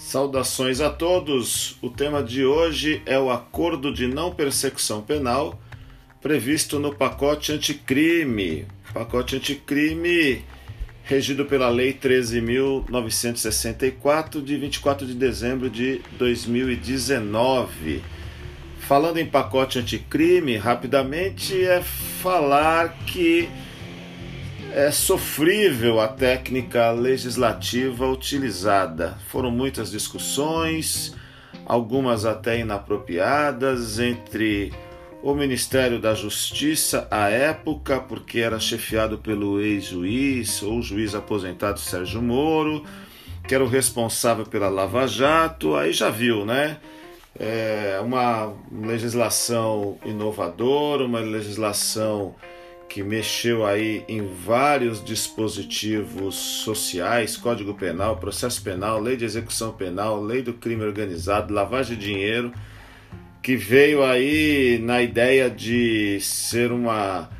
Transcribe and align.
Saudações 0.00 0.80
a 0.80 0.88
todos! 0.88 1.76
O 1.82 1.90
tema 1.90 2.22
de 2.22 2.42
hoje 2.44 3.02
é 3.04 3.18
o 3.18 3.30
acordo 3.30 3.92
de 3.92 4.06
não 4.08 4.32
persecução 4.32 5.02
penal 5.02 5.60
previsto 6.22 6.78
no 6.80 6.94
pacote 6.94 7.52
anticrime. 7.52 8.66
Pacote 8.94 9.36
anticrime 9.36 10.42
regido 11.04 11.44
pela 11.44 11.68
Lei 11.68 11.92
13.964, 11.92 14.42
de 14.42 14.56
24 14.56 15.06
de 15.06 15.14
dezembro 15.14 15.68
de 15.68 16.00
2019. 16.12 18.02
Falando 18.78 19.18
em 19.18 19.26
pacote 19.26 19.78
anticrime, 19.78 20.56
rapidamente 20.56 21.62
é 21.62 21.82
falar 21.82 22.96
que 23.04 23.50
é 24.72 24.90
sofrível 24.90 26.00
a 26.00 26.08
técnica 26.08 26.90
legislativa 26.90 28.06
utilizada. 28.06 29.18
Foram 29.28 29.50
muitas 29.50 29.90
discussões, 29.90 31.14
algumas 31.66 32.24
até 32.24 32.60
inapropriadas, 32.60 33.98
entre 33.98 34.72
o 35.22 35.34
Ministério 35.34 36.00
da 36.00 36.14
Justiça 36.14 37.06
à 37.10 37.28
época, 37.28 38.00
porque 38.00 38.40
era 38.40 38.60
chefiado 38.60 39.18
pelo 39.18 39.60
ex-juiz 39.60 40.62
ou 40.62 40.80
juiz 40.80 41.14
aposentado 41.14 41.80
Sérgio 41.80 42.22
Moro, 42.22 42.84
que 43.46 43.54
era 43.54 43.64
o 43.64 43.68
responsável 43.68 44.46
pela 44.46 44.68
Lava 44.68 45.06
Jato, 45.06 45.74
aí 45.74 45.92
já 45.92 46.10
viu, 46.10 46.46
né? 46.46 46.78
É 47.38 48.00
uma 48.02 48.52
legislação 48.70 49.98
inovadora, 50.04 51.04
uma 51.04 51.20
legislação 51.20 52.34
que 52.90 53.04
mexeu 53.04 53.64
aí 53.64 54.04
em 54.08 54.26
vários 54.26 55.02
dispositivos 55.02 56.34
sociais, 56.34 57.36
Código 57.36 57.72
Penal, 57.72 58.16
Processo 58.16 58.60
Penal, 58.64 59.00
Lei 59.00 59.16
de 59.16 59.24
Execução 59.24 59.70
Penal, 59.70 60.20
Lei 60.20 60.42
do 60.42 60.54
Crime 60.54 60.82
Organizado, 60.82 61.54
Lavagem 61.54 61.96
de 61.96 62.04
Dinheiro, 62.04 62.52
que 63.40 63.54
veio 63.54 64.02
aí 64.02 64.80
na 64.82 65.00
ideia 65.00 65.48
de 65.48 66.18
ser 66.20 66.72
uma 66.72 67.30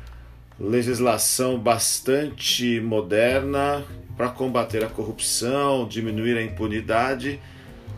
legislação 0.57 1.59
bastante 1.59 2.79
moderna 2.79 3.83
para 4.15 4.29
combater 4.29 4.85
a 4.85 4.87
corrupção, 4.87 5.85
diminuir 5.85 6.37
a 6.37 6.43
impunidade, 6.43 7.41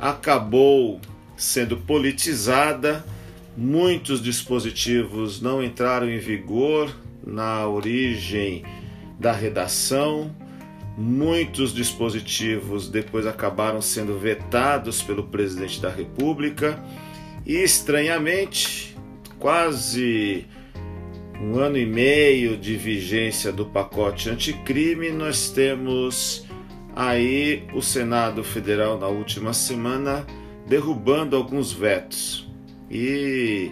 acabou 0.02 1.00
sendo 1.38 1.78
politizada. 1.78 3.06
Muitos 3.56 4.24
dispositivos 4.24 5.40
não 5.40 5.64
entraram 5.64 6.10
em 6.10 6.18
vigor, 6.18 6.90
na 7.26 7.68
origem 7.68 8.64
da 9.20 9.32
redação. 9.32 10.36
Muitos 10.98 11.74
dispositivos 11.74 12.88
depois 12.88 13.26
acabaram 13.26 13.82
sendo 13.82 14.18
vetados 14.20 15.02
pelo 15.02 15.24
presidente 15.24 15.82
da 15.82 15.90
República 15.90 16.84
e, 17.46 17.56
estranhamente, 17.64 18.96
quase 19.40 20.46
um 21.42 21.58
ano 21.58 21.78
e 21.78 21.86
meio 21.86 22.56
de 22.56 22.78
vigência 22.78 23.52
do 23.52 23.66
pacote 23.66 24.30
anticrime, 24.30 25.12
nós 25.12 25.50
temos 25.50 26.46
aí 26.96 27.68
o 27.74 27.82
Senado 27.82 28.44
Federal 28.44 28.98
na 28.98 29.08
última 29.08 29.52
semana 29.52 30.26
derrubando 30.68 31.36
alguns 31.36 31.74
vetos. 31.74 32.48
E 32.90 33.72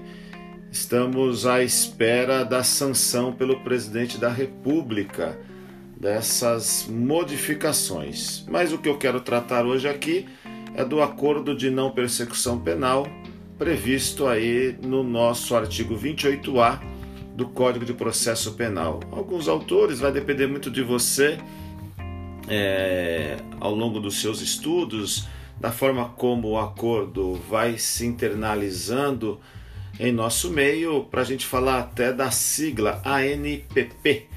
Estamos 0.72 1.46
à 1.46 1.62
espera 1.62 2.46
da 2.46 2.64
sanção 2.64 3.34
pelo 3.34 3.60
presidente 3.60 4.18
da 4.18 4.30
República 4.30 5.38
dessas 6.00 6.88
modificações. 6.90 8.46
Mas 8.50 8.72
o 8.72 8.78
que 8.78 8.88
eu 8.88 8.98
quero 8.98 9.20
tratar 9.20 9.66
hoje 9.66 9.90
aqui 9.90 10.30
é 10.74 10.86
do 10.86 11.02
acordo 11.02 11.54
de 11.54 11.70
não 11.70 11.92
persecução 11.92 12.58
penal 12.58 13.06
previsto 13.58 14.26
aí 14.26 14.78
no 14.82 15.04
nosso 15.04 15.58
artigo 15.58 15.94
28A 15.94 16.80
do 17.36 17.50
Código 17.50 17.84
de 17.84 17.94
Processo 17.94 18.54
Penal. 18.54 19.02
Alguns 19.12 19.50
autores, 19.50 20.00
vai 20.00 20.14
depender 20.14 20.48
muito 20.48 20.72
de 20.72 20.82
você 20.82 21.38
é, 22.48 23.36
ao 23.60 23.76
longo 23.76 24.00
dos 24.00 24.22
seus 24.22 24.40
estudos, 24.40 25.28
da 25.60 25.70
forma 25.70 26.06
como 26.16 26.52
o 26.52 26.60
acordo 26.60 27.36
vai 27.50 27.78
se 27.78 28.06
internalizando 28.06 29.38
em 30.00 30.12
nosso 30.12 30.50
meio 30.50 31.04
para 31.06 31.22
a 31.22 31.26
gente 31.26 31.46
falar 31.46 31.80
até 31.80 32.12
da 32.12 32.32
sigla 32.32 33.02
ANPP 33.06 34.28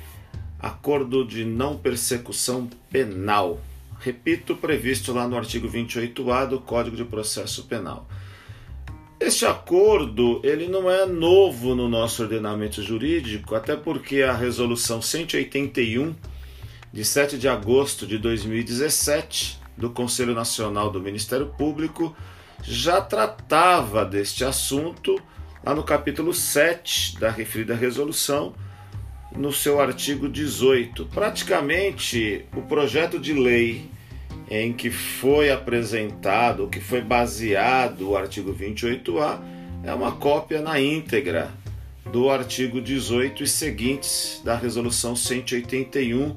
Acordo 0.65 1.27
de 1.27 1.45
Não 1.45 1.77
Persecução 1.77 2.71
Penal. 2.91 3.61
Repito, 4.01 4.57
previsto 4.57 5.13
lá 5.13 5.29
no 5.29 5.37
artigo 5.37 5.69
28A 5.69 6.49
do 6.49 6.59
Código 6.59 6.97
de 6.97 7.05
Processo 7.05 7.65
Penal. 7.65 8.09
Este 9.21 9.45
acordo 9.45 10.41
ele 10.43 10.67
não 10.67 10.91
é 10.91 11.05
novo 11.05 11.75
no 11.75 11.87
nosso 11.87 12.23
ordenamento 12.23 12.83
jurídico, 12.83 13.55
até 13.55 13.77
porque 13.77 14.23
a 14.23 14.33
resolução 14.33 15.03
181 15.03 16.15
de 16.91 17.05
7 17.05 17.37
de 17.37 17.47
agosto 17.47 18.07
de 18.07 18.17
2017 18.17 19.59
do 19.77 19.91
Conselho 19.91 20.35
Nacional 20.35 20.91
do 20.91 21.01
Ministério 21.01 21.49
Público 21.59 22.17
já 22.63 23.03
tratava 23.03 24.03
deste 24.03 24.45
assunto 24.45 25.21
lá 25.65 25.75
no 25.75 25.83
capítulo 25.83 26.35
7 26.35 27.19
da 27.19 27.31
referida 27.31 27.75
resolução, 27.75 28.55
no 29.35 29.51
seu 29.51 29.81
artigo 29.81 30.29
18. 30.29 31.07
Praticamente, 31.07 32.45
o 32.55 32.61
projeto 32.63 33.19
de 33.19 33.33
lei 33.33 33.91
em 34.51 34.75
que 34.75 34.91
foi 34.91 35.51
apresentado, 35.51 36.69
que 36.69 36.81
foi 36.81 37.01
baseado 37.01 38.11
o 38.11 38.17
artigo 38.17 38.55
28A, 38.55 39.41
é 39.85 39.95
uma 39.95 40.13
cópia 40.13 40.61
na 40.61 40.79
íntegra 40.79 41.51
do 42.13 42.29
artigo 42.29 42.81
18 42.81 43.43
e 43.43 43.47
seguintes 43.47 44.43
da 44.45 44.55
resolução 44.55 45.17
181 45.17 46.37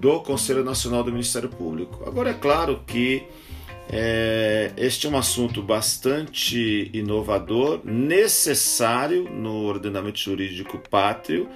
do 0.00 0.20
Conselho 0.20 0.64
Nacional 0.64 1.04
do 1.04 1.12
Ministério 1.12 1.48
Público. 1.48 2.02
Agora 2.04 2.30
é 2.30 2.34
claro 2.34 2.82
que 2.84 3.22
é, 3.96 4.72
este 4.76 5.06
é 5.06 5.10
um 5.10 5.16
assunto 5.16 5.62
bastante 5.62 6.90
inovador, 6.92 7.80
necessário 7.84 9.30
no 9.30 9.62
ordenamento 9.66 10.18
jurídico 10.18 10.78
pátrio 10.90 11.48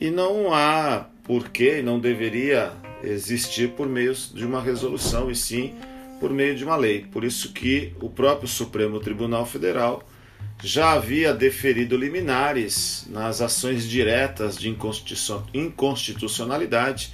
e 0.00 0.08
não 0.08 0.54
há 0.54 1.06
porquê, 1.22 1.82
não 1.82 2.00
deveria 2.00 2.72
existir 3.04 3.72
por 3.72 3.86
meio 3.86 4.14
de 4.14 4.46
uma 4.46 4.62
resolução 4.62 5.30
e 5.30 5.36
sim 5.36 5.74
por 6.18 6.30
meio 6.30 6.56
de 6.56 6.64
uma 6.64 6.76
lei. 6.76 7.04
Por 7.12 7.24
isso 7.24 7.52
que 7.52 7.92
o 8.00 8.08
próprio 8.08 8.48
Supremo 8.48 8.98
Tribunal 8.98 9.44
Federal 9.44 10.02
já 10.62 10.92
havia 10.92 11.34
deferido 11.34 11.94
liminares 11.94 13.06
nas 13.10 13.42
ações 13.42 13.86
diretas 13.86 14.56
de 14.56 14.74
inconstitucionalidade 15.52 17.12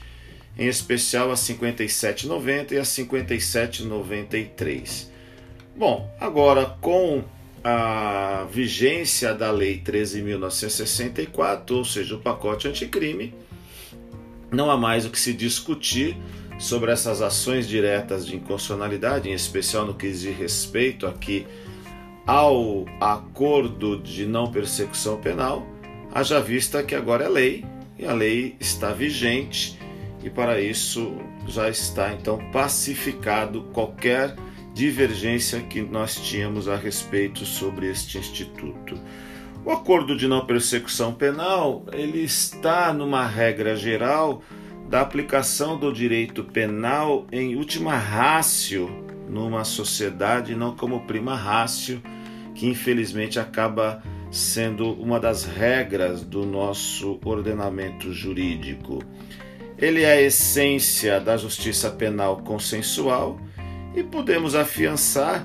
em 0.59 0.69
especial 0.69 1.31
a 1.31 1.37
5790 1.37 2.75
e 2.75 2.79
a 2.79 2.85
5793. 2.85 5.11
Bom, 5.77 6.11
agora 6.21 6.67
com 6.81 7.25
a 7.65 8.47
vigência 8.51 9.33
da 9.33 9.51
Lei 9.51 9.83
13.964, 9.85 11.71
ou 11.71 11.85
seja, 11.85 12.17
o 12.17 12.19
pacote 12.19 12.69
anticrime, 12.69 13.33
não 14.51 14.71
há 14.71 14.77
mais 14.77 15.07
o 15.07 15.11
que 15.11 15.19
se 15.19 15.33
discutir 15.33 16.15
sobre 16.59 16.93
essas 16.93 17.23
ações 17.23 17.67
diretas 17.67 18.27
de 18.27 18.37
inconstitucionalidade, 18.37 19.31
em 19.31 19.33
especial 19.33 19.87
no 19.87 19.95
que 19.95 20.11
diz 20.11 20.25
respeito 20.37 21.07
aqui 21.07 21.47
ao 22.27 22.85
acordo 23.01 23.97
de 23.99 24.27
não 24.27 24.53
persecução 24.53 25.19
penal, 25.21 25.67
haja 26.13 26.39
vista 26.41 26.83
que 26.83 26.95
agora 26.95 27.25
é 27.25 27.29
lei 27.29 27.65
e 27.99 28.05
a 28.05 28.13
lei 28.13 28.55
está 28.61 28.93
vigente 28.93 29.79
e 30.23 30.31
para 30.31 30.61
isso 30.61 31.17
já 31.47 31.69
está 31.69 32.13
então 32.13 32.39
pacificado 32.53 33.63
qualquer 33.73 34.35
divergência 34.73 35.61
que 35.61 35.83
nós 35.83 36.17
tínhamos 36.17 36.69
a 36.69 36.77
respeito 36.77 37.45
sobre 37.45 37.91
este 37.91 38.19
instituto. 38.19 38.99
O 39.65 39.71
acordo 39.71 40.17
de 40.17 40.27
não 40.27 40.47
persecução 40.47 41.13
penal, 41.15 41.85
ele 41.93 42.21
está 42.21 42.93
numa 42.93 43.27
regra 43.27 43.77
geral 43.77 44.43
da 44.89 45.01
aplicação 45.01 45.79
do 45.79 45.93
direito 45.93 46.45
penal 46.45 47.27
em 47.31 47.55
última 47.55 47.97
rácio 47.97 48.91
numa 49.29 49.65
sociedade, 49.65 50.55
não 50.55 50.77
como 50.77 51.07
prima 51.07 51.35
rácio, 51.35 52.03
que 52.55 52.67
infelizmente 52.67 53.39
acaba 53.41 54.03
sendo 54.31 54.93
uma 54.93 55.19
das 55.19 55.45
regras 55.45 56.23
do 56.23 56.45
nosso 56.45 57.19
ordenamento 57.25 58.13
jurídico. 58.13 58.99
Ele 59.83 60.05
é 60.05 60.13
a 60.13 60.23
essência 60.23 61.19
da 61.19 61.37
justiça 61.37 61.91
penal 61.91 62.37
consensual 62.37 63.41
e 63.97 64.05
podemos 64.05 64.55
afiançar 64.55 65.45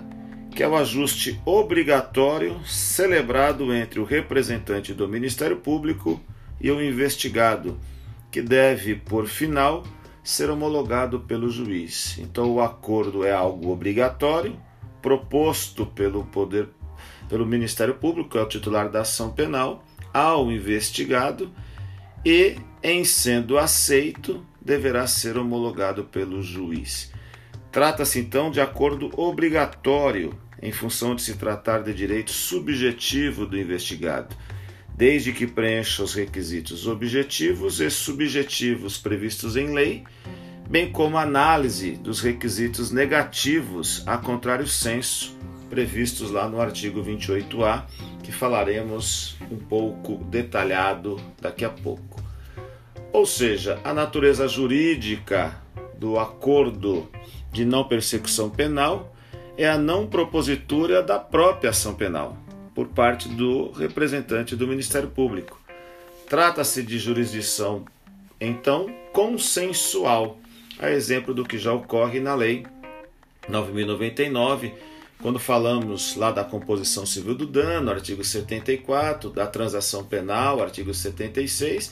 que 0.52 0.62
é 0.62 0.68
o 0.68 0.76
ajuste 0.76 1.42
obrigatório 1.44 2.64
celebrado 2.64 3.74
entre 3.74 4.00
o 4.00 4.04
representante 4.04 4.94
do 4.94 5.08
Ministério 5.08 5.58
Público 5.58 6.22
e 6.62 6.70
o 6.70 6.80
investigado, 6.80 7.80
que 8.32 8.40
deve, 8.40 8.94
por 8.94 9.26
final, 9.26 9.82
ser 10.24 10.52
homologado 10.52 11.22
pelo 11.22 11.50
juiz. 11.50 12.20
Então 12.20 12.52
o 12.52 12.62
acordo 12.62 13.26
é 13.26 13.32
algo 13.32 13.72
obrigatório, 13.72 14.56
proposto 15.02 15.84
pelo 15.84 16.24
poder 16.26 16.70
pelo 17.28 17.44
Ministério 17.44 17.96
Público, 17.96 18.30
que 18.30 18.38
é 18.38 18.42
o 18.42 18.48
titular 18.48 18.88
da 18.88 19.02
ação 19.02 19.32
penal, 19.32 19.84
ao 20.14 20.52
investigado 20.52 21.52
e, 22.24 22.58
em 22.90 23.04
sendo 23.04 23.58
aceito, 23.58 24.46
deverá 24.62 25.06
ser 25.08 25.38
homologado 25.38 26.06
pelo 26.06 26.42
juiz. 26.42 27.12
Trata-se 27.70 28.18
então 28.18 28.50
de 28.50 28.62
acordo 28.62 29.12
obrigatório, 29.20 30.40
em 30.62 30.72
função 30.72 31.14
de 31.14 31.22
se 31.22 31.36
tratar 31.36 31.84
de 31.84 31.94
direito 31.94 32.32
subjetivo 32.32 33.46
do 33.46 33.60
investigado, 33.60 34.34
desde 34.96 35.34
que 35.34 35.46
preencha 35.46 36.02
os 36.02 36.14
requisitos 36.14 36.88
objetivos 36.88 37.82
e 37.82 37.90
subjetivos 37.90 38.98
previstos 38.98 39.58
em 39.58 39.74
lei, 39.74 40.06
bem 40.70 40.90
como 40.90 41.18
análise 41.18 41.92
dos 41.92 42.22
requisitos 42.22 42.90
negativos, 42.90 44.02
a 44.08 44.18
contrário 44.18 44.66
senso, 44.66 45.38
previstos 45.70 46.32
lá 46.32 46.48
no 46.48 46.62
artigo 46.62 47.04
28A, 47.04 47.84
que 48.24 48.32
falaremos 48.32 49.36
um 49.52 49.58
pouco 49.58 50.24
detalhado 50.24 51.20
daqui 51.42 51.66
a 51.66 51.70
pouco. 51.70 52.27
Ou 53.18 53.26
seja, 53.26 53.80
a 53.84 53.96
natureza 53.96 54.48
jurídica 54.48 55.60
do 55.98 56.20
acordo 56.20 57.10
de 57.52 57.66
não 57.66 57.84
persecução 57.84 58.48
penal 58.48 59.12
é 59.58 59.68
a 59.68 59.76
não 59.76 60.06
propositura 60.06 61.02
da 61.02 61.18
própria 61.18 61.72
ação 61.72 61.96
penal, 61.96 62.38
por 62.76 62.90
parte 62.90 63.28
do 63.28 63.72
representante 63.72 64.56
do 64.56 64.68
Ministério 64.68 65.10
Público. 65.10 65.60
Trata-se 66.30 66.84
de 66.84 67.00
jurisdição, 67.00 67.86
então, 68.40 68.88
consensual, 69.12 70.38
a 70.78 70.92
exemplo 70.92 71.34
do 71.34 71.44
que 71.44 71.58
já 71.58 71.74
ocorre 71.74 72.20
na 72.20 72.36
Lei 72.36 72.68
9099 73.50 74.76
quando 75.20 75.40
falamos 75.40 76.16
lá 76.16 76.30
da 76.30 76.44
composição 76.44 77.04
civil 77.04 77.34
do 77.34 77.48
dano, 77.48 77.90
artigo 77.90 78.24
74, 78.24 79.32
da 79.32 79.48
transação 79.48 80.04
penal, 80.04 80.62
artigo 80.62 80.94
76, 80.94 81.92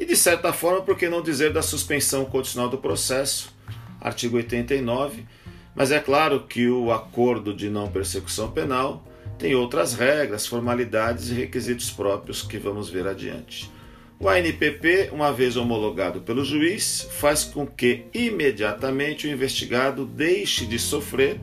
e 0.00 0.06
de 0.06 0.16
certa 0.16 0.50
forma, 0.50 0.80
por 0.80 0.96
que 0.96 1.10
não 1.10 1.20
dizer 1.20 1.52
da 1.52 1.60
suspensão 1.60 2.24
condicional 2.24 2.70
do 2.70 2.78
processo, 2.78 3.54
artigo 4.00 4.38
89, 4.38 5.26
mas 5.74 5.92
é 5.92 6.00
claro 6.00 6.46
que 6.46 6.66
o 6.70 6.90
acordo 6.90 7.52
de 7.52 7.68
não 7.68 7.86
persecução 7.86 8.50
penal 8.50 9.04
tem 9.38 9.54
outras 9.54 9.92
regras, 9.92 10.46
formalidades 10.46 11.28
e 11.28 11.34
requisitos 11.34 11.90
próprios 11.90 12.40
que 12.40 12.56
vamos 12.56 12.88
ver 12.88 13.06
adiante. 13.06 13.70
O 14.18 14.26
ANPP, 14.26 15.10
uma 15.12 15.30
vez 15.32 15.58
homologado 15.58 16.22
pelo 16.22 16.46
juiz, 16.46 17.06
faz 17.18 17.44
com 17.44 17.66
que 17.66 18.06
imediatamente 18.14 19.26
o 19.26 19.30
investigado 19.30 20.06
deixe 20.06 20.64
de 20.64 20.78
sofrer 20.78 21.38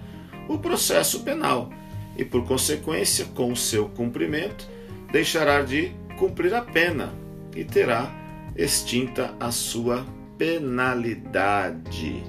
o 0.50 0.58
processo 0.58 1.20
penal 1.20 1.70
e, 2.18 2.26
por 2.26 2.44
consequência, 2.44 3.26
com 3.36 3.52
o 3.52 3.56
seu 3.56 3.88
cumprimento, 3.90 4.68
deixará 5.12 5.62
de 5.62 5.92
cumprir 6.18 6.56
a 6.56 6.62
pena 6.62 7.14
e 7.56 7.64
terá 7.64 8.27
extinta 8.58 9.36
a 9.40 9.52
sua 9.52 10.06
penalidade. 10.38 12.24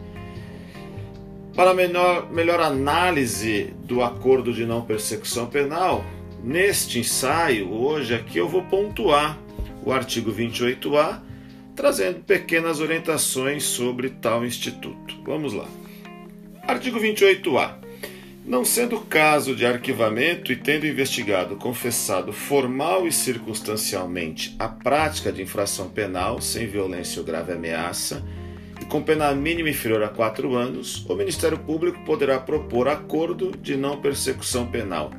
Para 1.54 1.74
melhor, 1.74 2.30
melhor 2.30 2.60
análise 2.60 3.74
do 3.82 4.02
acordo 4.02 4.52
de 4.52 4.64
não 4.64 4.82
persecução 4.82 5.46
penal, 5.46 6.04
neste 6.42 7.00
ensaio, 7.00 7.72
hoje 7.72 8.14
aqui 8.14 8.38
eu 8.38 8.48
vou 8.48 8.62
pontuar 8.62 9.38
o 9.84 9.92
artigo 9.92 10.32
28A, 10.32 11.20
trazendo 11.74 12.20
pequenas 12.20 12.80
orientações 12.80 13.64
sobre 13.64 14.10
tal 14.10 14.44
instituto. 14.44 15.16
Vamos 15.24 15.52
lá. 15.52 15.66
Artigo 16.66 17.00
28A. 17.00 17.87
Não 18.48 18.64
sendo 18.64 18.98
caso 19.00 19.54
de 19.54 19.66
arquivamento 19.66 20.50
e 20.50 20.56
tendo 20.56 20.86
investigado 20.86 21.56
confessado 21.56 22.32
formal 22.32 23.06
e 23.06 23.12
circunstancialmente 23.12 24.56
a 24.58 24.66
prática 24.66 25.30
de 25.30 25.42
infração 25.42 25.90
penal 25.90 26.40
sem 26.40 26.66
violência 26.66 27.20
ou 27.20 27.26
grave 27.26 27.52
ameaça, 27.52 28.24
e 28.80 28.86
com 28.86 29.02
pena 29.02 29.34
mínima 29.34 29.68
inferior 29.68 30.02
a 30.02 30.08
quatro 30.08 30.56
anos, 30.56 31.04
o 31.10 31.14
Ministério 31.14 31.58
Público 31.58 32.02
poderá 32.06 32.38
propor 32.38 32.88
acordo 32.88 33.54
de 33.54 33.76
não 33.76 34.00
persecução 34.00 34.66
penal, 34.66 35.10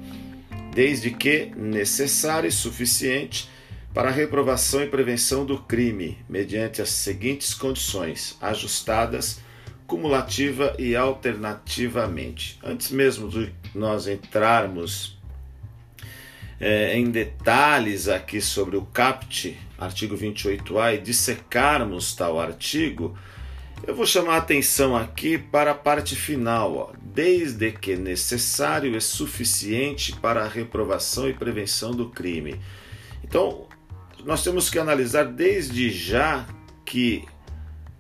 desde 0.73 1.11
que 1.11 1.51
necessário 1.55 2.47
e 2.47 2.51
suficiente 2.51 3.47
para 3.93 4.09
a 4.09 4.11
reprovação 4.11 4.81
e 4.81 4.87
prevenção 4.87 5.45
do 5.45 5.59
crime, 5.59 6.17
mediante 6.27 6.81
as 6.81 6.89
seguintes 6.89 7.53
condições, 7.53 8.35
ajustadas 8.41 9.39
cumulativa 9.89 10.75
e 10.77 10.95
alternativamente. 10.95 12.59
Antes 12.63 12.91
mesmo 12.91 13.27
de 13.27 13.51
nós 13.73 14.07
entrarmos 14.07 15.17
é, 16.59 16.95
em 16.95 17.09
detalhes 17.09 18.07
aqui 18.07 18.39
sobre 18.39 18.77
o 18.77 18.83
CAPT, 18.83 19.57
artigo 19.79 20.15
28A, 20.15 20.93
e 20.93 20.97
dissecarmos 20.99 22.13
tal 22.13 22.39
artigo, 22.39 23.17
eu 23.87 23.95
vou 23.95 24.05
chamar 24.05 24.35
a 24.35 24.37
atenção 24.37 24.95
aqui 24.95 25.39
para 25.39 25.71
a 25.71 25.75
parte 25.75 26.15
final, 26.15 26.75
ó, 26.75 26.91
desde 27.01 27.71
que 27.71 27.95
necessário 27.95 28.95
e 28.95 29.01
suficiente 29.01 30.15
para 30.17 30.43
a 30.43 30.47
reprovação 30.47 31.27
e 31.27 31.33
prevenção 31.33 31.91
do 31.91 32.09
crime. 32.09 32.61
Então, 33.23 33.65
nós 34.23 34.43
temos 34.43 34.69
que 34.69 34.77
analisar 34.77 35.25
desde 35.25 35.89
já 35.89 36.45
que 36.85 37.25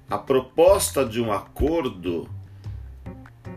a 0.09 0.17
proposta 0.17 1.05
de 1.05 1.21
um 1.21 1.31
acordo 1.31 2.27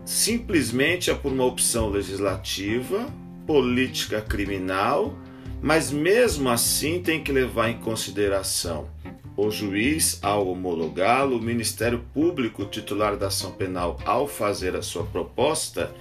simplesmente 0.05 1.09
é 1.09 1.15
por 1.15 1.31
uma 1.31 1.45
opção 1.45 1.89
legislativa, 1.89 3.07
política 3.47 4.21
criminal, 4.21 5.17
mas 5.61 5.91
mesmo 5.91 6.49
assim 6.49 7.01
tem 7.01 7.23
que 7.23 7.31
levar 7.31 7.69
em 7.69 7.79
consideração 7.79 8.87
o 9.35 9.49
juiz 9.49 10.19
ao 10.21 10.47
homologá-lo, 10.47 11.37
o 11.37 11.41
Ministério 11.41 12.03
Público 12.13 12.65
titular 12.65 13.17
da 13.17 13.27
ação 13.27 13.51
penal 13.51 13.97
ao 14.05 14.27
fazer 14.27 14.75
a 14.75 14.83
sua 14.83 15.05
proposta, 15.05 15.91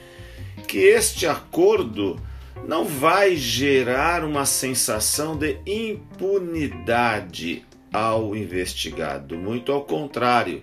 que 0.69 0.79
este 0.79 1.27
acordo 1.27 2.21
não 2.69 2.85
vai 2.85 3.37
gerar 3.37 4.23
uma 4.23 4.45
sensação 4.45 5.37
de 5.37 5.57
impunidade 5.65 7.65
ao 7.93 8.35
investigado. 8.35 9.37
Muito 9.37 9.71
ao 9.71 9.85
contrário, 9.85 10.63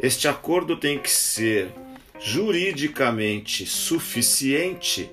este 0.00 0.28
acordo 0.28 0.76
tem 0.76 0.98
que 0.98 1.10
ser 1.10 1.68
juridicamente 2.20 3.66
suficiente 3.66 5.10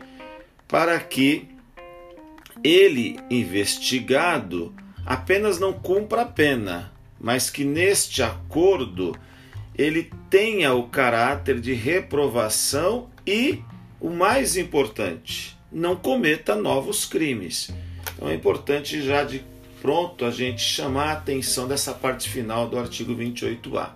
para 0.68 1.00
que 1.00 1.48
ele, 2.64 3.20
investigado, 3.30 4.74
apenas 5.06 5.60
não 5.60 5.74
cumpra 5.74 6.22
a 6.22 6.26
pena, 6.26 6.92
mas 7.20 7.50
que 7.50 7.64
neste 7.64 8.24
acordo 8.24 9.16
ele 9.78 10.12
tenha 10.30 10.74
o 10.74 10.88
caráter 10.88 11.60
de 11.60 11.74
reprovação 11.74 13.10
e, 13.26 13.62
o 14.00 14.10
mais 14.10 14.56
importante, 14.58 15.58
não 15.72 15.96
cometa 15.96 16.56
novos 16.56 17.06
crimes. 17.06 17.70
Então 18.16 18.30
é 18.30 18.34
importante 18.34 19.02
já 19.02 19.24
de 19.24 19.44
pronto 19.86 20.26
a 20.26 20.32
gente 20.32 20.64
chamar 20.64 21.10
a 21.10 21.12
atenção 21.12 21.68
dessa 21.68 21.94
parte 21.94 22.28
final 22.28 22.68
do 22.68 22.76
artigo 22.76 23.16
28A. 23.16 23.92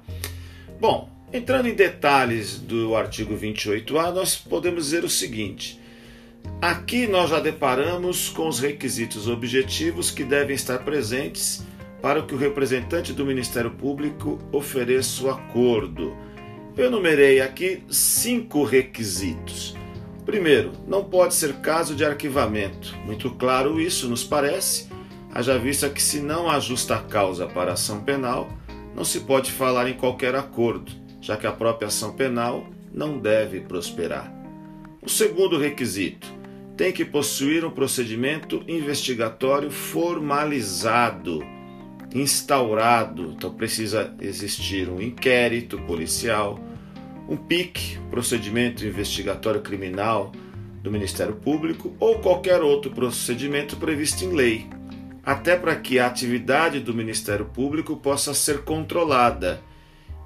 Bom, 0.79 1.09
entrando 1.33 1.67
em 1.67 1.73
detalhes 1.73 2.59
do 2.59 2.95
artigo 2.95 3.35
28A, 3.35 4.13
nós 4.13 4.35
podemos 4.35 4.83
dizer 4.85 5.03
o 5.03 5.09
seguinte: 5.09 5.79
aqui 6.61 7.07
nós 7.07 7.31
já 7.31 7.39
deparamos 7.39 8.29
com 8.29 8.47
os 8.47 8.59
requisitos 8.59 9.27
objetivos 9.27 10.11
que 10.11 10.23
devem 10.23 10.55
estar 10.55 10.77
presentes 10.85 11.63
para 12.03 12.21
que 12.21 12.35
o 12.35 12.37
representante 12.37 13.11
do 13.11 13.25
Ministério 13.25 13.71
Público 13.71 14.37
ofereça 14.51 15.23
o 15.23 15.31
acordo. 15.31 16.15
Eu 16.77 16.85
enumerei 16.85 17.41
aqui 17.41 17.81
cinco 17.89 18.63
requisitos. 18.63 19.75
Primeiro, 20.23 20.71
não 20.87 21.03
pode 21.03 21.33
ser 21.33 21.53
caso 21.61 21.95
de 21.95 22.05
arquivamento. 22.05 22.95
Muito 23.07 23.31
claro 23.31 23.81
isso, 23.81 24.07
nos 24.07 24.23
parece 24.23 24.88
haja 25.33 25.57
vista 25.57 25.89
que, 25.89 26.01
se 26.01 26.19
não 26.19 26.49
há 26.49 26.59
justa 26.59 26.97
causa 26.97 27.47
para 27.47 27.71
a 27.71 27.73
ação 27.73 28.01
penal, 28.01 28.49
não 28.95 29.03
se 29.03 29.21
pode 29.21 29.51
falar 29.51 29.89
em 29.89 29.93
qualquer 29.93 30.35
acordo, 30.35 30.91
já 31.21 31.37
que 31.37 31.47
a 31.47 31.51
própria 31.51 31.87
ação 31.87 32.13
penal 32.13 32.67
não 32.93 33.17
deve 33.17 33.61
prosperar. 33.61 34.33
O 35.01 35.09
segundo 35.09 35.57
requisito 35.57 36.27
tem 36.75 36.91
que 36.91 37.05
possuir 37.05 37.65
um 37.65 37.71
procedimento 37.71 38.63
investigatório 38.67 39.69
formalizado, 39.69 41.43
instaurado. 42.13 43.33
Então 43.35 43.53
precisa 43.53 44.13
existir 44.19 44.89
um 44.89 45.01
inquérito 45.01 45.77
policial, 45.79 46.59
um 47.27 47.37
PIC, 47.37 47.99
procedimento 48.09 48.85
investigatório 48.85 49.61
criminal 49.61 50.31
do 50.81 50.89
Ministério 50.89 51.35
Público 51.35 51.93
ou 51.99 52.19
qualquer 52.19 52.61
outro 52.61 52.91
procedimento 52.91 53.75
previsto 53.75 54.23
em 54.23 54.33
lei, 54.33 54.65
até 55.29 55.55
para 55.55 55.75
que 55.75 55.99
a 55.99 56.07
atividade 56.07 56.79
do 56.79 56.91
Ministério 56.91 57.45
Público 57.45 57.95
possa 57.95 58.33
ser 58.33 58.63
controlada 58.63 59.61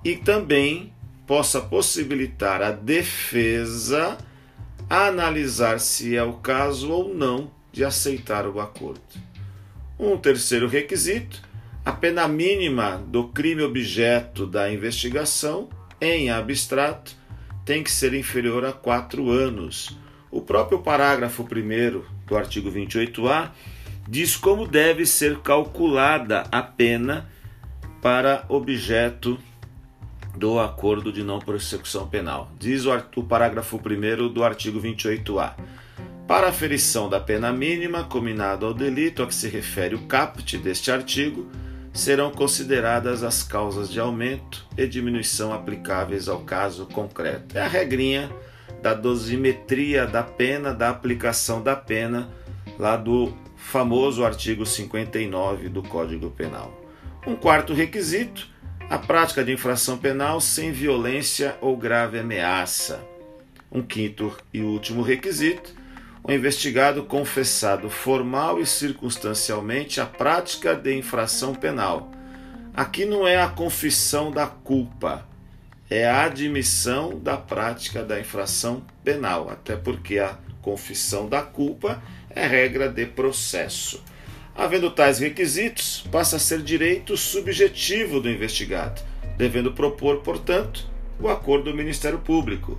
e 0.02 0.16
também 0.16 0.94
possa 1.28 1.60
possibilitar 1.60 2.62
a 2.62 2.72
defesa 2.72 4.18
analisar 4.90 5.82
se 5.82 6.16
é 6.16 6.24
o 6.24 6.36
caso 6.36 6.90
ou 6.90 7.14
não 7.14 7.52
de 7.70 7.84
aceitar 7.84 8.48
o 8.48 8.62
acordo. 8.62 9.02
Um 10.00 10.16
terceiro 10.16 10.70
requisito: 10.70 11.42
a 11.84 11.92
pena 11.92 12.26
mínima 12.26 13.04
do 13.06 13.28
crime 13.28 13.62
objeto 13.62 14.48
da 14.48 14.72
investigação, 14.72 15.68
em 16.00 16.30
abstrato, 16.32 17.14
tem 17.66 17.84
que 17.84 17.92
ser 17.92 18.14
inferior 18.14 18.64
a 18.64 18.72
quatro 18.72 19.30
anos. 19.30 19.98
O 20.32 20.40
próprio 20.40 20.80
parágrafo 20.80 21.44
1 21.44 22.04
do 22.26 22.38
artigo 22.38 22.72
28A 22.72 23.52
diz 24.08 24.36
como 24.36 24.68
deve 24.68 25.06
ser 25.06 25.40
calculada 25.40 26.44
a 26.52 26.62
pena 26.62 27.30
para 28.02 28.46
objeto 28.50 29.40
do 30.36 30.60
acordo 30.60 31.12
de 31.12 31.24
não 31.24 31.40
persecução 31.40 32.08
penal. 32.08 32.52
Diz 32.60 32.86
o, 32.86 33.24
parágrafo 33.24 33.78
1 33.78 34.34
do 34.34 34.44
artigo 34.44 34.82
28A. 34.82 35.54
Para 36.28 36.48
a 36.48 36.50
aferição 36.50 37.10
da 37.10 37.20
pena 37.20 37.52
mínima 37.52 38.04
combinada 38.04 38.66
ao 38.66 38.74
delito 38.74 39.22
a 39.22 39.28
que 39.28 39.36
se 39.36 39.48
refere 39.48 39.96
o 39.96 40.06
caput 40.08 40.58
deste 40.58 40.90
artigo, 40.90 41.50
serão 41.94 42.32
consideradas 42.32 43.24
as 43.24 43.44
causas 43.44 43.90
de 43.90 44.00
aumento 44.00 44.66
e 44.76 44.88
diminuição 44.88 45.54
aplicáveis 45.54 46.28
ao 46.28 46.40
caso 46.40 46.88
concreto. 46.88 47.58
É 47.58 47.62
a 47.62 47.68
regrinha 47.68 48.32
da 48.82 48.94
dosimetria 48.94 50.08
da 50.08 50.24
pena, 50.24 50.74
da 50.74 50.90
aplicação 50.90 51.62
da 51.62 51.76
pena, 51.76 52.30
lá 52.80 52.98
do 52.98 53.32
famoso 53.64 54.26
artigo 54.26 54.66
59 54.66 55.70
do 55.70 55.82
Código 55.82 56.30
Penal. 56.30 56.80
Um 57.26 57.36
quarto 57.36 57.74
requisito 57.74 58.52
a 58.90 59.00
prática 59.00 59.44
de 59.44 59.52
infração 59.52 59.98
penal 59.98 60.42
sem 60.42 60.72
violência 60.72 61.58
ou 61.62 61.76
grave 61.76 62.20
ameaça. 62.20 63.04
Um 63.72 63.82
quinto 63.82 64.36
e 64.54 64.62
último 64.62 65.02
requisito: 65.02 65.74
o 66.22 66.32
investigado 66.32 67.04
confessado 67.04 67.90
formal 67.90 68.60
e 68.60 68.66
circunstancialmente 68.66 70.02
a 70.02 70.06
prática 70.06 70.76
de 70.76 70.96
infração 70.96 71.56
penal. 71.56 72.12
Aqui 72.74 73.06
não 73.06 73.26
é 73.26 73.42
a 73.42 73.48
confissão 73.48 74.30
da 74.30 74.46
culpa, 74.46 75.26
é 75.90 76.08
a 76.08 76.26
admissão 76.26 77.18
da 77.18 77.38
prática 77.38 78.04
da 78.04 78.20
infração 78.20 78.84
penal, 79.04 79.50
até 79.50 79.76
porque 79.76 80.20
a 80.20 80.38
confissão 80.62 81.28
da 81.28 81.42
culpa 81.42 82.02
é 82.36 82.48
regra 82.48 82.90
de 82.90 83.06
processo. 83.06 84.04
Havendo 84.56 84.92
tais 84.92 85.20
requisitos, 85.20 86.06
passa 86.12 86.36
a 86.36 86.40
ser 86.40 86.62
direito 86.62 87.18
subjetivo 87.18 88.20
do 88.20 88.30
investigado, 88.30 89.02
devendo 89.36 89.72
propor, 89.72 90.18
portanto, 90.18 90.88
o 91.20 91.28
acordo 91.28 91.72
do 91.72 91.78
Ministério 91.78 92.20
Público. 92.20 92.78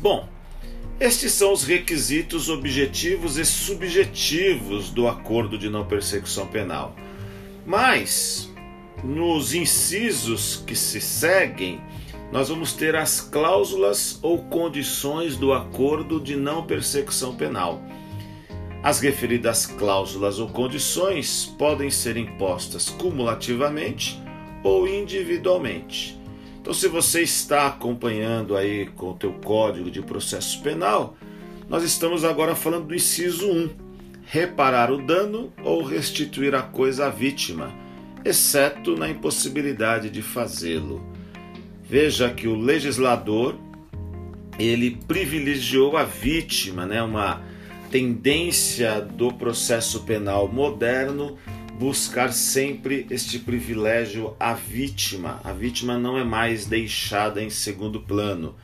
Bom, 0.00 0.28
estes 1.00 1.32
são 1.32 1.52
os 1.52 1.64
requisitos 1.64 2.48
objetivos 2.48 3.38
e 3.38 3.44
subjetivos 3.44 4.90
do 4.90 5.08
acordo 5.08 5.58
de 5.58 5.68
não 5.68 5.84
persecução 5.84 6.46
penal. 6.46 6.94
Mas, 7.66 8.52
nos 9.02 9.54
incisos 9.54 10.62
que 10.66 10.74
se 10.76 11.00
seguem, 11.00 11.80
nós 12.30 12.48
vamos 12.48 12.72
ter 12.72 12.94
as 12.94 13.20
cláusulas 13.20 14.18
ou 14.22 14.38
condições 14.44 15.36
do 15.36 15.52
acordo 15.52 16.20
de 16.20 16.36
não 16.36 16.66
persecução 16.66 17.34
penal. 17.34 17.82
As 18.82 19.00
referidas 19.00 19.66
cláusulas 19.66 20.38
ou 20.38 20.48
condições 20.48 21.46
podem 21.58 21.90
ser 21.90 22.16
impostas 22.16 22.90
cumulativamente 22.90 24.22
ou 24.62 24.86
individualmente. 24.86 26.18
Então, 26.60 26.74
se 26.74 26.86
você 26.86 27.22
está 27.22 27.66
acompanhando 27.66 28.56
aí 28.56 28.86
com 28.86 29.10
o 29.10 29.14
teu 29.14 29.32
código 29.32 29.90
de 29.90 30.02
processo 30.02 30.62
penal, 30.62 31.16
nós 31.68 31.82
estamos 31.82 32.24
agora 32.24 32.54
falando 32.54 32.88
do 32.88 32.94
inciso 32.94 33.50
1, 33.50 33.70
reparar 34.26 34.90
o 34.92 35.00
dano 35.00 35.52
ou 35.64 35.82
restituir 35.82 36.54
a 36.54 36.62
coisa 36.62 37.06
à 37.06 37.10
vítima, 37.10 37.72
exceto 38.24 38.96
na 38.96 39.08
impossibilidade 39.08 40.10
de 40.10 40.20
fazê-lo. 40.20 41.17
Veja 41.88 42.30
que 42.30 42.46
o 42.46 42.54
legislador 42.54 43.56
ele 44.58 44.98
privilegiou 45.06 45.96
a 45.96 46.04
vítima, 46.04 46.84
né, 46.84 47.02
uma 47.02 47.42
tendência 47.90 49.00
do 49.00 49.32
processo 49.32 50.00
penal 50.00 50.48
moderno 50.48 51.38
buscar 51.78 52.32
sempre 52.32 53.06
este 53.08 53.38
privilégio 53.38 54.34
à 54.38 54.52
vítima. 54.52 55.40
A 55.44 55.52
vítima 55.52 55.96
não 55.96 56.18
é 56.18 56.24
mais 56.24 56.66
deixada 56.66 57.40
em 57.40 57.48
segundo 57.48 58.00
plano. 58.00 58.56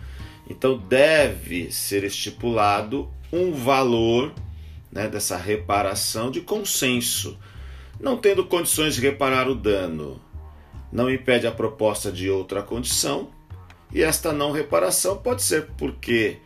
Então 0.50 0.76
deve 0.76 1.71
ser 1.71 2.02
estipulado 2.04 3.09
um 3.33 3.52
valor 3.52 4.35
né, 4.90 5.09
dessa 5.09 5.37
reparação 5.37 6.31
de 6.31 6.40
consenso. 6.40 7.38
Não 8.00 8.16
tendo 8.16 8.45
condições 8.45 8.97
de 8.97 9.00
reparar 9.00 9.49
o 9.49 9.54
dano, 9.54 10.21
não 10.94 11.10
impede 11.10 11.44
a 11.44 11.50
proposta 11.50 12.12
de 12.12 12.30
outra 12.30 12.62
condição, 12.62 13.28
e 13.92 14.00
esta 14.00 14.32
não 14.32 14.52
reparação 14.52 15.16
pode 15.16 15.42
ser 15.42 15.66
porque 15.76 16.38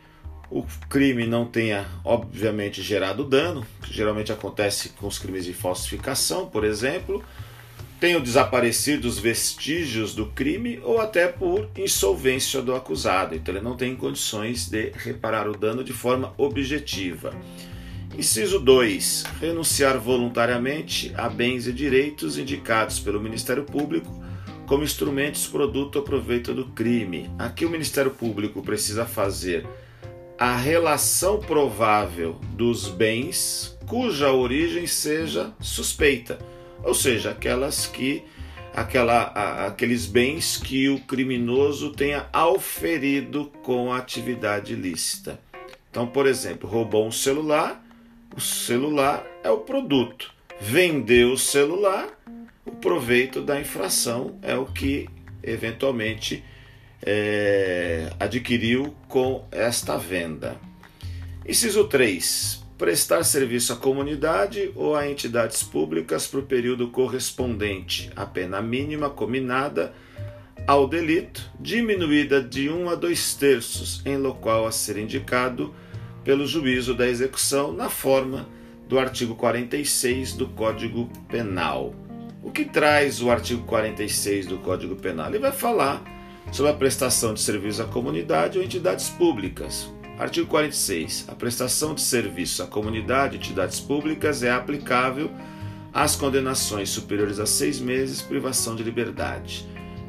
o 0.49 0.63
crime 0.89 1.27
não 1.27 1.45
tenha, 1.45 1.87
obviamente, 2.03 2.81
gerado 2.81 3.23
dano, 3.23 3.65
que 3.83 3.93
geralmente 3.93 4.31
acontece 4.31 4.89
com 4.89 5.05
os 5.05 5.19
crimes 5.19 5.45
de 5.45 5.53
falsificação, 5.53 6.47
por 6.47 6.63
exemplo, 6.63 7.23
tenham 7.99 8.19
desaparecido 8.19 9.07
os 9.07 9.19
vestígios 9.19 10.15
do 10.15 10.25
crime 10.27 10.79
ou 10.83 10.99
até 10.99 11.27
por 11.27 11.69
insolvência 11.77 12.61
do 12.61 12.73
acusado. 12.73 13.35
Então 13.35 13.53
ele 13.53 13.63
não 13.63 13.75
tem 13.75 13.95
condições 13.95 14.67
de 14.67 14.91
reparar 14.95 15.47
o 15.47 15.55
dano 15.55 15.83
de 15.83 15.93
forma 15.93 16.33
objetiva. 16.37 17.33
Inciso 18.17 18.59
2. 18.59 19.25
Renunciar 19.39 19.99
voluntariamente 19.99 21.13
a 21.15 21.29
bens 21.29 21.67
e 21.67 21.73
direitos 21.73 22.37
indicados 22.37 22.99
pelo 22.99 23.19
Ministério 23.19 23.63
Público 23.63 24.28
como 24.69 24.83
instrumentos 24.83 25.47
produto 25.47 25.95
ou 25.95 26.03
proveito 26.03 26.53
do 26.53 26.63
crime. 26.63 27.27
Aqui 27.39 27.65
o 27.65 27.69
Ministério 27.71 28.11
Público 28.11 28.61
precisa 28.61 29.03
fazer 29.03 29.67
a 30.37 30.55
relação 30.55 31.39
provável 31.39 32.39
dos 32.51 32.87
bens 32.87 33.75
cuja 33.87 34.31
origem 34.31 34.85
seja 34.85 35.51
suspeita, 35.59 36.37
ou 36.83 36.93
seja, 36.93 37.31
aquelas 37.31 37.87
que 37.87 38.23
aquela, 38.71 39.23
a, 39.33 39.65
aqueles 39.65 40.05
bens 40.05 40.57
que 40.57 40.87
o 40.87 40.99
criminoso 40.99 41.89
tenha 41.89 42.27
auferido 42.31 43.51
com 43.63 43.91
a 43.91 43.97
atividade 43.97 44.73
ilícita. 44.73 45.39
Então, 45.89 46.05
por 46.05 46.27
exemplo, 46.27 46.69
roubou 46.69 47.07
um 47.07 47.11
celular, 47.11 47.83
o 48.37 48.39
celular 48.39 49.25
é 49.43 49.49
o 49.49 49.57
produto. 49.57 50.31
Vendeu 50.61 51.31
o 51.31 51.37
celular, 51.39 52.18
o 52.69 52.71
proveito 52.71 53.41
da 53.41 53.59
infração 53.59 54.37
é 54.43 54.55
o 54.55 54.65
que 54.65 55.09
eventualmente 55.41 56.43
é, 57.01 58.13
adquiriu 58.19 58.95
com 59.07 59.43
esta 59.51 59.97
venda. 59.97 60.55
Inciso 61.47 61.85
3. 61.85 62.63
Prestar 62.77 63.23
serviço 63.23 63.73
à 63.73 63.75
comunidade 63.75 64.71
ou 64.75 64.95
a 64.95 65.09
entidades 65.09 65.63
públicas 65.63 66.27
para 66.27 66.39
o 66.39 66.43
período 66.43 66.89
correspondente 66.89 68.11
à 68.15 68.25
pena 68.25 68.61
mínima 68.61 69.09
combinada 69.09 69.91
ao 70.67 70.87
delito, 70.87 71.49
diminuída 71.59 72.39
de 72.39 72.69
1 72.69 72.89
a 72.89 72.95
2 72.95 73.33
terços, 73.33 74.01
em 74.05 74.15
local 74.15 74.67
a 74.67 74.71
ser 74.71 74.97
indicado 74.97 75.73
pelo 76.23 76.45
juízo 76.45 76.93
da 76.93 77.07
execução 77.07 77.73
na 77.73 77.89
forma 77.89 78.47
do 78.87 78.99
artigo 78.99 79.35
46 79.35 80.33
do 80.33 80.47
Código 80.49 81.09
Penal. 81.27 82.08
O 82.41 82.51
que 82.51 82.63
traz 82.63 83.21
o 83.21 83.29
artigo 83.29 83.63
46 83.63 84.45
do 84.47 84.59
Código 84.59 84.95
Penal? 84.95 85.27
Ele 85.27 85.39
vai 85.39 85.51
falar 85.51 86.01
sobre 86.53 86.71
a 86.71 86.75
prestação 86.75 87.33
de 87.33 87.41
serviço 87.41 87.81
à 87.81 87.85
comunidade 87.85 88.57
ou 88.57 88.63
entidades 88.63 89.09
públicas. 89.09 89.91
Artigo 90.17 90.47
46. 90.47 91.25
A 91.27 91.35
prestação 91.35 91.93
de 91.93 92.01
serviço 92.01 92.63
à 92.63 92.67
comunidade 92.67 93.35
e 93.35 93.39
entidades 93.39 93.81
públicas 93.81 94.41
é 94.41 94.51
aplicável 94.51 95.29
às 95.93 96.15
condenações 96.15 96.89
superiores 96.89 97.39
a 97.39 97.45
seis 97.45 97.79
meses 97.79 98.21
privação 98.21 98.73
de 98.73 98.83
liberdade. 98.83 99.67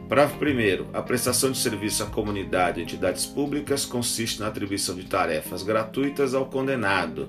Parágrafo 0.08 0.44
1. 0.44 0.96
A 0.96 1.02
prestação 1.02 1.50
de 1.50 1.58
serviço 1.58 2.02
à 2.02 2.06
comunidade 2.06 2.78
e 2.78 2.82
entidades 2.84 3.26
públicas 3.26 3.84
consiste 3.84 4.40
na 4.40 4.46
atribuição 4.46 4.94
de 4.94 5.04
tarefas 5.04 5.64
gratuitas 5.64 6.32
ao 6.32 6.46
condenado. 6.46 7.28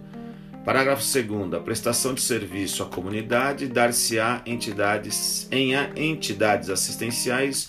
Parágrafo 0.64 1.02
2. 1.02 1.54
A 1.54 1.60
prestação 1.60 2.14
de 2.14 2.22
serviço 2.22 2.84
à 2.84 2.86
comunidade 2.86 3.68
dar-se-á 3.68 4.42
entidades, 4.46 5.48
em 5.52 5.74
entidades 5.96 6.70
assistenciais 6.70 7.68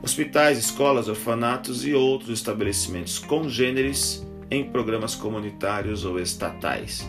hospitais, 0.00 0.58
escolas, 0.58 1.08
orfanatos 1.08 1.84
e 1.84 1.92
outros 1.92 2.30
estabelecimentos 2.30 3.18
congêneres 3.18 4.24
em 4.50 4.64
programas 4.70 5.14
comunitários 5.14 6.04
ou 6.04 6.18
estatais. 6.20 7.08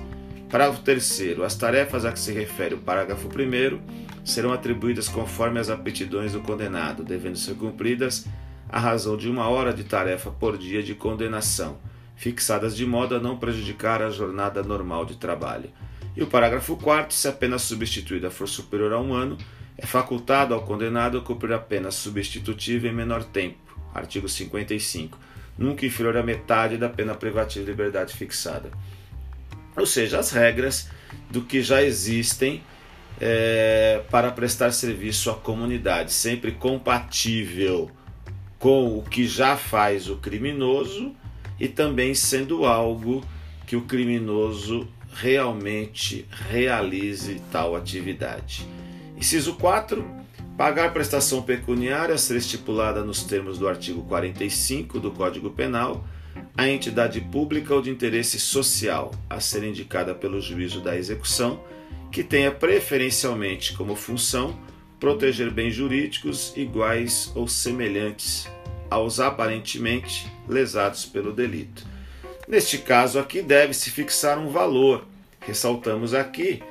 Parágrafo 0.49 0.81
3. 0.81 1.39
As 1.45 1.55
tarefas 1.55 2.05
a 2.05 2.11
que 2.11 2.19
se 2.19 2.31
refere 2.31 2.73
o 2.73 2.79
parágrafo 2.79 3.27
1 3.27 3.79
serão 4.25 4.51
atribuídas 4.51 5.07
conforme 5.07 5.59
as 5.59 5.69
aptidões 5.69 6.33
do 6.33 6.41
condenado, 6.41 7.03
devendo 7.03 7.37
ser 7.37 7.53
cumpridas 7.53 8.25
à 8.67 8.79
razão 8.79 9.15
de 9.15 9.29
uma 9.29 9.47
hora 9.47 9.71
de 9.71 9.83
tarefa 9.83 10.31
por 10.31 10.57
dia 10.57 10.81
de 10.81 10.95
condenação, 10.95 11.77
fixadas 12.19 12.75
de 12.75 12.85
modo 12.85 13.15
a 13.15 13.19
não 13.19 13.37
prejudicar 13.37 14.01
a 14.01 14.09
jornada 14.09 14.61
normal 14.61 15.05
de 15.05 15.15
trabalho. 15.15 15.69
E 16.17 16.21
o 16.21 16.27
parágrafo 16.27 16.75
4, 16.75 17.15
se 17.15 17.29
a 17.29 17.31
pena 17.31 17.57
substituída 17.57 18.29
for 18.29 18.45
superior 18.45 18.91
a 18.91 18.99
um 18.99 19.13
ano, 19.13 19.37
é 19.77 19.85
facultado 19.85 20.53
ao 20.53 20.63
condenado 20.63 21.21
cumprir 21.21 21.53
a 21.53 21.59
pena 21.59 21.91
substitutiva 21.91 22.89
em 22.89 22.93
menor 22.93 23.23
tempo. 23.23 23.57
Artigo 23.95 24.27
55. 24.27 25.17
Nunca 25.57 25.85
inferior 25.85 26.17
à 26.17 26.21
metade 26.21 26.75
da 26.75 26.89
pena 26.89 27.15
privativa 27.15 27.63
de 27.63 27.71
liberdade 27.71 28.13
fixada. 28.13 28.69
Ou 29.77 29.85
seja, 29.85 30.19
as 30.19 30.31
regras 30.31 30.89
do 31.29 31.41
que 31.43 31.61
já 31.61 31.81
existem 31.81 32.61
é, 33.21 34.03
para 34.11 34.29
prestar 34.29 34.73
serviço 34.73 35.31
à 35.31 35.35
comunidade, 35.35 36.11
sempre 36.11 36.51
compatível 36.51 37.89
com 38.57 38.97
o 38.97 39.03
que 39.03 39.25
já 39.25 39.55
faz 39.55 40.09
o 40.09 40.17
criminoso 40.17 41.15
e 41.59 41.67
também 41.67 42.13
sendo 42.13 42.65
algo 42.65 43.23
que 43.67 43.75
o 43.75 43.81
criminoso 43.81 44.87
realmente 45.13 46.25
realize 46.49 47.41
tal 47.51 47.75
atividade. 47.75 48.65
Inciso 49.17 49.55
4. 49.55 50.05
Pagar 50.57 50.93
prestação 50.93 51.41
pecuniária 51.41 52.15
a 52.15 52.17
ser 52.17 52.37
estipulada 52.37 53.03
nos 53.03 53.23
termos 53.23 53.57
do 53.57 53.67
artigo 53.67 54.03
45 54.03 54.99
do 54.99 55.11
Código 55.11 55.49
Penal 55.49 56.03
a 56.57 56.67
entidade 56.67 57.21
pública 57.21 57.73
ou 57.73 57.81
de 57.81 57.89
interesse 57.89 58.39
social 58.39 59.11
a 59.29 59.39
ser 59.39 59.63
indicada 59.63 60.13
pelo 60.13 60.41
juízo 60.41 60.81
da 60.81 60.95
execução, 60.97 61.63
que 62.11 62.23
tenha 62.23 62.51
preferencialmente 62.51 63.73
como 63.73 63.95
função 63.95 64.59
proteger 64.99 65.49
bens 65.51 65.73
jurídicos 65.73 66.53
iguais 66.57 67.31
ou 67.35 67.47
semelhantes 67.47 68.49
aos 68.89 69.19
aparentemente 69.19 70.31
lesados 70.47 71.05
pelo 71.05 71.31
delito. 71.31 71.85
Neste 72.47 72.79
caso 72.79 73.19
aqui 73.19 73.41
deve-se 73.41 73.91
fixar 73.91 74.39
um 74.39 74.49
valor. 74.49 75.05
Ressaltamos 75.41 76.13
aqui 76.13 76.61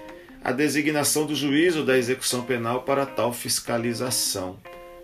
a 0.43 0.53
designação 0.53 1.27
do 1.27 1.35
juízo 1.35 1.85
da 1.85 1.97
execução 1.97 2.43
penal 2.43 2.83
para 2.83 3.05
tal 3.05 3.33
fiscalização, 3.33 4.59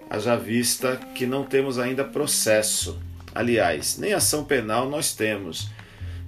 haja 0.09 0.37
vista 0.37 0.97
que 1.15 1.27
não 1.27 1.45
temos 1.45 1.79
ainda 1.79 2.05
processo. 2.05 2.99
Aliás, 3.35 3.99
nem 3.99 4.13
ação 4.13 4.45
penal 4.45 4.89
nós 4.89 5.15
temos. 5.15 5.69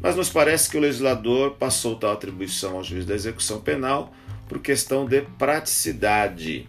Mas 0.01 0.17
nos 0.17 0.29
parece 0.29 0.69
que 0.69 0.77
o 0.77 0.81
legislador 0.81 1.53
passou 1.53 1.97
tal 1.97 2.13
atribuição 2.13 2.77
ao 2.77 2.85
juiz 2.85 3.07
da 3.07 3.15
execução 3.15 3.61
penal 3.61 4.13
por 4.49 4.59
questão 4.59 5.07
de 5.07 5.23
praticidade. 5.23 6.69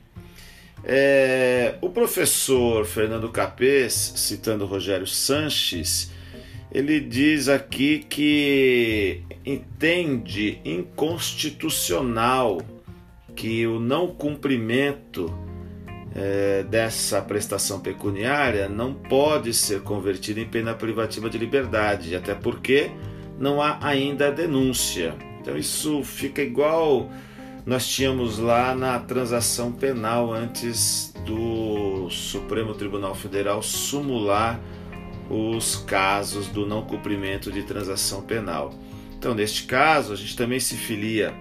É, 0.83 1.75
o 1.81 1.89
professor 1.89 2.85
Fernando 2.85 3.29
Capês, 3.29 4.13
citando 4.15 4.65
Rogério 4.65 5.07
Sanches, 5.07 6.11
ele 6.71 6.99
diz 6.99 7.47
aqui 7.49 7.99
que 7.99 9.23
entende 9.45 10.59
inconstitucional 10.63 12.61
que 13.35 13.65
o 13.65 13.79
não 13.79 14.07
cumprimento 14.07 15.33
é, 16.15 16.63
dessa 16.63 17.21
prestação 17.21 17.79
pecuniária 17.79 18.67
não 18.67 18.93
pode 18.93 19.53
ser 19.53 19.81
convertido 19.81 20.39
em 20.39 20.45
pena 20.45 20.73
privativa 20.73 21.29
de 21.29 21.37
liberdade, 21.37 22.15
até 22.15 22.33
porque 22.33 22.89
não 23.39 23.61
há 23.61 23.77
ainda 23.81 24.31
denúncia. 24.31 25.15
Então 25.39 25.55
isso 25.55 26.03
fica 26.03 26.41
igual 26.41 27.09
nós 27.67 27.85
tínhamos 27.85 28.39
lá 28.39 28.73
na 28.73 28.97
transação 28.97 29.73
penal 29.73 30.31
antes 30.33 31.13
do 31.25 32.09
Supremo 32.09 32.73
Tribunal 32.73 33.13
Federal 33.13 33.61
sumular 33.61 34.57
os 35.29 35.75
casos 35.75 36.47
do 36.47 36.65
não 36.65 36.83
cumprimento 36.83 37.51
de 37.51 37.63
transação 37.63 38.21
penal. 38.21 38.73
Então, 39.17 39.35
neste 39.35 39.63
caso, 39.63 40.13
a 40.13 40.15
gente 40.15 40.37
também 40.37 40.61
se 40.61 40.77
filia 40.77 41.33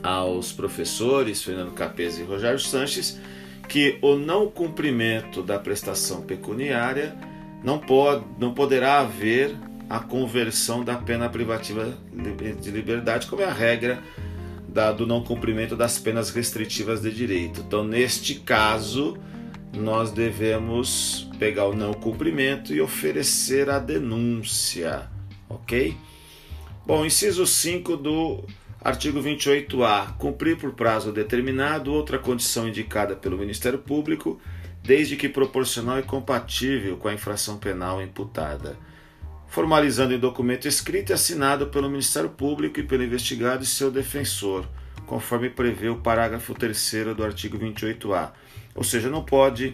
aos 0.00 0.52
professores 0.52 1.42
Fernando 1.42 1.72
Capes 1.72 2.20
e 2.20 2.22
Rogério 2.22 2.60
Sanches 2.60 3.18
que 3.68 3.98
o 4.00 4.14
não 4.14 4.48
cumprimento 4.48 5.42
da 5.42 5.58
prestação 5.58 6.22
pecuniária 6.22 7.16
não, 7.64 7.80
pode, 7.80 8.24
não 8.38 8.54
poderá 8.54 9.00
haver 9.00 9.56
a 9.90 9.98
conversão 9.98 10.84
da 10.84 10.94
pena 10.94 11.28
privativa 11.28 11.98
de 12.62 12.70
liberdade, 12.70 13.26
como 13.26 13.42
é 13.42 13.46
a 13.46 13.52
regra 13.52 14.00
da, 14.76 14.92
do 14.92 15.06
não 15.06 15.22
cumprimento 15.24 15.74
das 15.74 15.98
penas 15.98 16.28
restritivas 16.28 17.00
de 17.00 17.10
direito. 17.10 17.62
Então, 17.62 17.82
neste 17.82 18.34
caso, 18.34 19.16
nós 19.72 20.12
devemos 20.12 21.26
pegar 21.38 21.64
o 21.64 21.74
não 21.74 21.94
cumprimento 21.94 22.74
e 22.74 22.80
oferecer 22.82 23.70
a 23.70 23.78
denúncia, 23.78 25.08
ok? 25.48 25.96
Bom, 26.84 27.06
inciso 27.06 27.46
5 27.46 27.96
do 27.96 28.44
artigo 28.84 29.18
28A: 29.18 30.14
cumprir 30.18 30.58
por 30.58 30.72
prazo 30.74 31.10
determinado 31.10 31.90
outra 31.90 32.18
condição 32.18 32.68
indicada 32.68 33.16
pelo 33.16 33.38
Ministério 33.38 33.78
Público, 33.78 34.38
desde 34.82 35.16
que 35.16 35.26
proporcional 35.26 35.98
e 35.98 36.02
compatível 36.02 36.98
com 36.98 37.08
a 37.08 37.14
infração 37.14 37.56
penal 37.56 38.02
imputada. 38.02 38.76
Formalizando 39.48 40.12
em 40.12 40.18
documento 40.18 40.68
escrito 40.68 41.10
e 41.10 41.12
assinado 41.12 41.68
pelo 41.68 41.88
Ministério 41.88 42.30
Público 42.30 42.80
e 42.80 42.82
pelo 42.82 43.04
investigado 43.04 43.62
e 43.62 43.66
seu 43.66 43.90
defensor, 43.90 44.68
conforme 45.06 45.48
prevê 45.48 45.88
o 45.88 45.96
parágrafo 45.96 46.54
3 46.54 47.14
do 47.16 47.24
artigo 47.24 47.58
28A 47.58 48.32
ou 48.76 48.84
seja, 48.84 49.08
não 49.08 49.24
pode 49.24 49.72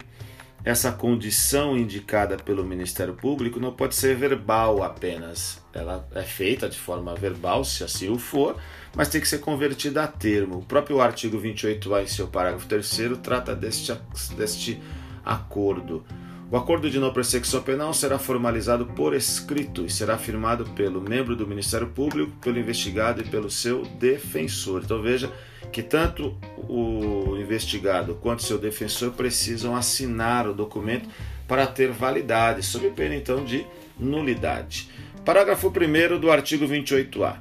essa 0.65 0.93
condição 0.93 1.77
indicada 1.77 2.37
pelo 2.37 2.65
Ministério 2.65 3.15
Público 3.15 3.59
não 3.59 3.73
pode 3.73 3.97
ser 3.97 4.15
verbal 4.15 4.85
apenas. 4.85 5.61
Ela 5.75 6.09
é 6.15 6.23
feita 6.23 6.69
de 6.69 6.79
forma 6.79 7.17
verbal, 7.17 7.65
se 7.65 7.83
assim 7.83 8.09
o 8.09 8.17
for, 8.17 8.57
mas 8.95 9.09
tem 9.09 9.21
que 9.21 9.27
ser 9.27 9.39
convertida 9.39 10.05
a 10.05 10.07
termo. 10.07 10.59
O 10.59 10.65
próprio 10.65 11.01
artigo 11.01 11.37
28A, 11.37 12.05
em 12.05 12.07
seu 12.07 12.29
parágrafo 12.29 12.69
3, 12.69 13.01
trata 13.21 13.57
deste, 13.57 13.93
deste 14.37 14.81
acordo. 15.25 16.05
O 16.53 16.57
acordo 16.59 16.91
de 16.91 17.01
não 17.01 17.11
persecução 17.11 17.63
penal 17.63 17.95
será 17.95 18.19
formalizado 18.19 18.85
por 18.85 19.15
escrito 19.15 19.87
e 19.87 19.91
será 19.91 20.19
firmado 20.19 20.67
pelo 20.73 21.01
membro 21.01 21.35
do 21.35 21.47
Ministério 21.47 21.87
Público, 21.87 22.31
pelo 22.43 22.59
investigado 22.59 23.23
e 23.23 23.25
pelo 23.25 23.51
seu 23.51 23.87
defensor. 23.99 24.83
Então 24.85 25.01
veja 25.01 25.33
que 25.73 25.83
tanto 25.83 26.37
o 26.69 27.39
investigado 27.39 28.17
quanto 28.17 28.43
seu 28.43 28.59
defensor 28.59 29.13
precisam 29.13 29.75
assinar 29.75 30.47
o 30.47 30.53
documento 30.53 31.09
para 31.49 31.67
ter 31.67 31.91
validade, 31.91 32.63
sob 32.63 32.91
pena 32.91 33.15
então 33.15 33.43
de 33.43 33.67
nulidade. 33.99 34.91
Parágrafo 35.25 35.69
1 35.69 36.21
do 36.21 36.31
artigo 36.31 36.67
28A. 36.67 37.37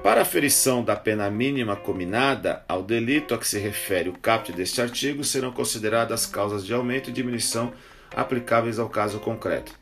Para 0.00 0.22
a 0.22 0.24
ferição 0.24 0.84
da 0.84 0.94
pena 0.94 1.28
mínima 1.28 1.74
combinada 1.74 2.62
ao 2.68 2.84
delito 2.84 3.34
a 3.34 3.38
que 3.38 3.48
se 3.48 3.58
refere 3.58 4.10
o 4.10 4.12
caput 4.12 4.52
deste 4.52 4.80
artigo, 4.80 5.24
serão 5.24 5.50
consideradas 5.50 6.24
causas 6.24 6.64
de 6.64 6.72
aumento 6.72 7.10
e 7.10 7.12
diminuição 7.12 7.72
aplicáveis 8.16 8.78
ao 8.78 8.88
caso 8.88 9.18
concreto. 9.20 9.72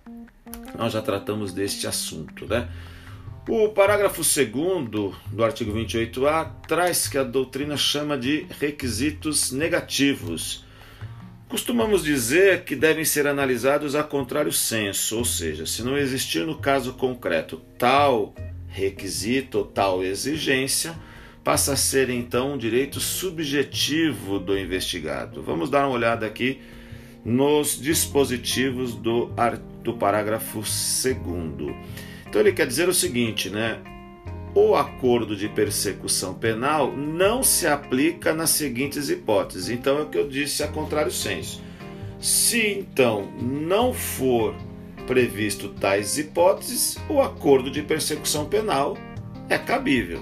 Nós 0.77 0.92
já 0.92 1.03
tratamos 1.03 1.53
deste 1.53 1.87
assunto, 1.87 2.47
né? 2.47 2.68
O 3.49 3.68
parágrafo 3.71 4.23
2 4.23 4.88
do 5.33 5.45
artigo 5.45 5.73
28A 5.73 6.49
traz 6.68 7.09
que 7.09 7.18
a 7.18 7.25
doutrina 7.25 7.77
chama 7.77 8.16
de 8.16 8.47
requisitos 8.61 9.51
negativos. 9.51 10.64
Costumamos 11.49 12.05
dizer 12.05 12.64
que 12.64 12.77
devem 12.77 13.05
ser 13.05 13.27
analisados 13.27 13.95
a 13.97 14.03
contrário 14.03 14.53
senso, 14.53 15.18
ou 15.18 15.25
seja, 15.25 15.66
se 15.66 15.83
não 15.83 15.99
existir 15.99 16.47
no 16.47 16.59
caso 16.59 16.95
concreto 16.95 17.61
tal 17.77 18.33
requisito 18.68 19.59
ou 19.59 19.64
tal 19.66 20.03
exigência, 20.03 20.95
passa 21.45 21.73
a 21.73 21.77
ser 21.77 22.09
então 22.09 22.55
um 22.55 22.59
direito 22.59 23.01
subjetivo 23.01 24.38
do 24.38 24.57
investigado. 24.57 25.42
Vamos 25.42 25.68
dar 25.68 25.87
uma 25.87 25.95
olhada 25.95 26.25
aqui 26.25 26.61
nos 27.25 27.81
dispositivos 27.81 28.95
do, 28.95 29.31
do 29.83 29.95
parágrafo 29.95 30.61
2. 30.61 31.77
Então 32.29 32.41
ele 32.41 32.53
quer 32.53 32.67
dizer 32.67 32.89
o 32.89 32.95
seguinte, 32.95 33.51
né? 33.51 33.79
O 34.55 34.75
acordo 34.75 35.35
de 35.35 35.49
persecução 35.49 36.35
penal 36.35 36.95
não 36.95 37.43
se 37.43 37.67
aplica 37.67 38.35
nas 38.35 38.51
seguintes 38.51 39.09
hipóteses. 39.09 39.71
Então 39.71 39.99
é 39.99 40.03
o 40.03 40.09
que 40.09 40.19
eu 40.19 40.29
disse 40.29 40.63
a 40.63 40.69
contrário 40.69 41.11
senso. 41.11 41.63
Se 42.21 42.67
então 42.67 43.33
não 43.41 43.95
for 43.95 44.55
previsto 45.07 45.69
tais 45.71 46.19
hipóteses, 46.19 46.99
o 47.09 47.21
acordo 47.21 47.71
de 47.71 47.83
persecução 47.83 48.45
penal 48.47 48.97
é 49.49 49.59
cabível. 49.59 50.21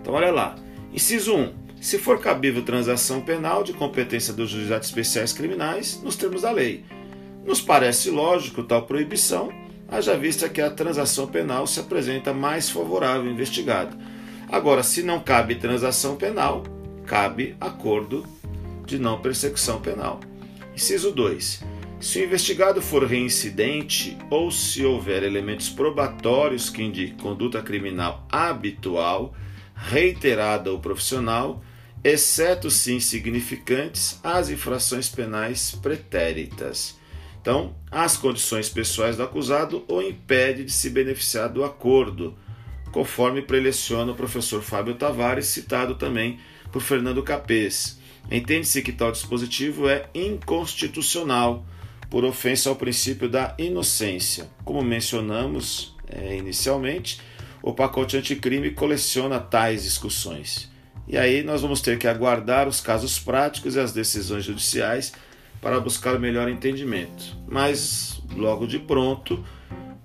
Então 0.00 0.14
olha 0.14 0.30
lá. 0.30 0.56
Inciso 0.92 1.34
1. 1.34 1.63
Se 1.84 1.98
for 1.98 2.18
cabível 2.18 2.62
transação 2.62 3.20
penal 3.20 3.62
de 3.62 3.74
competência 3.74 4.32
dos 4.32 4.48
juizados 4.48 4.88
especiais 4.88 5.34
criminais 5.34 6.00
nos 6.02 6.16
termos 6.16 6.40
da 6.40 6.50
lei. 6.50 6.82
Nos 7.44 7.60
parece 7.60 8.08
lógico 8.08 8.62
tal 8.62 8.86
proibição 8.86 9.52
haja 9.86 10.16
vista 10.16 10.48
que 10.48 10.62
a 10.62 10.70
transação 10.70 11.26
penal 11.26 11.66
se 11.66 11.78
apresenta 11.78 12.32
mais 12.32 12.70
favorável 12.70 13.26
ao 13.26 13.28
investigado. 13.28 13.94
Agora, 14.50 14.82
se 14.82 15.02
não 15.02 15.20
cabe 15.20 15.56
transação 15.56 16.16
penal, 16.16 16.62
cabe 17.04 17.54
acordo 17.60 18.24
de 18.86 18.98
não 18.98 19.20
persecução 19.20 19.78
penal. 19.78 20.20
Inciso 20.74 21.12
2. 21.12 21.64
Se 22.00 22.18
o 22.18 22.24
investigado 22.24 22.80
for 22.80 23.04
reincidente 23.04 24.16
ou 24.30 24.50
se 24.50 24.82
houver 24.86 25.22
elementos 25.22 25.68
probatórios 25.68 26.70
que 26.70 26.82
indiquem 26.82 27.18
conduta 27.18 27.60
criminal 27.60 28.26
habitual, 28.32 29.34
reiterada 29.74 30.72
ou 30.72 30.78
profissional, 30.78 31.62
exceto 32.04 32.70
se 32.70 32.92
insignificantes, 32.92 34.20
as 34.22 34.50
infrações 34.50 35.08
penais 35.08 35.74
pretéritas. 35.82 36.98
Então, 37.40 37.74
as 37.90 38.16
condições 38.16 38.68
pessoais 38.68 39.16
do 39.16 39.22
acusado 39.22 39.84
o 39.88 40.02
impede 40.02 40.64
de 40.64 40.72
se 40.72 40.90
beneficiar 40.90 41.48
do 41.48 41.64
acordo, 41.64 42.36
conforme 42.92 43.40
preleciona 43.42 44.12
o 44.12 44.14
professor 44.14 44.62
Fábio 44.62 44.94
Tavares, 44.94 45.46
citado 45.46 45.94
também 45.94 46.38
por 46.70 46.82
Fernando 46.82 47.22
Capês. 47.22 47.98
Entende-se 48.30 48.82
que 48.82 48.92
tal 48.92 49.10
dispositivo 49.10 49.88
é 49.88 50.08
inconstitucional 50.14 51.66
por 52.10 52.24
ofensa 52.24 52.68
ao 52.68 52.76
princípio 52.76 53.28
da 53.28 53.54
inocência. 53.58 54.48
Como 54.64 54.82
mencionamos 54.82 55.94
é, 56.08 56.36
inicialmente, 56.36 57.20
o 57.62 57.72
pacote 57.72 58.16
anticrime 58.16 58.70
coleciona 58.70 59.38
tais 59.40 59.84
discussões. 59.84 60.73
E 61.06 61.18
aí 61.18 61.42
nós 61.42 61.60
vamos 61.60 61.80
ter 61.80 61.98
que 61.98 62.08
aguardar 62.08 62.66
os 62.66 62.80
casos 62.80 63.18
práticos 63.18 63.76
e 63.76 63.80
as 63.80 63.92
decisões 63.92 64.44
judiciais 64.44 65.12
para 65.60 65.78
buscar 65.80 66.14
o 66.16 66.20
melhor 66.20 66.48
entendimento. 66.48 67.36
Mas 67.46 68.22
logo 68.34 68.66
de 68.66 68.78
pronto, 68.78 69.44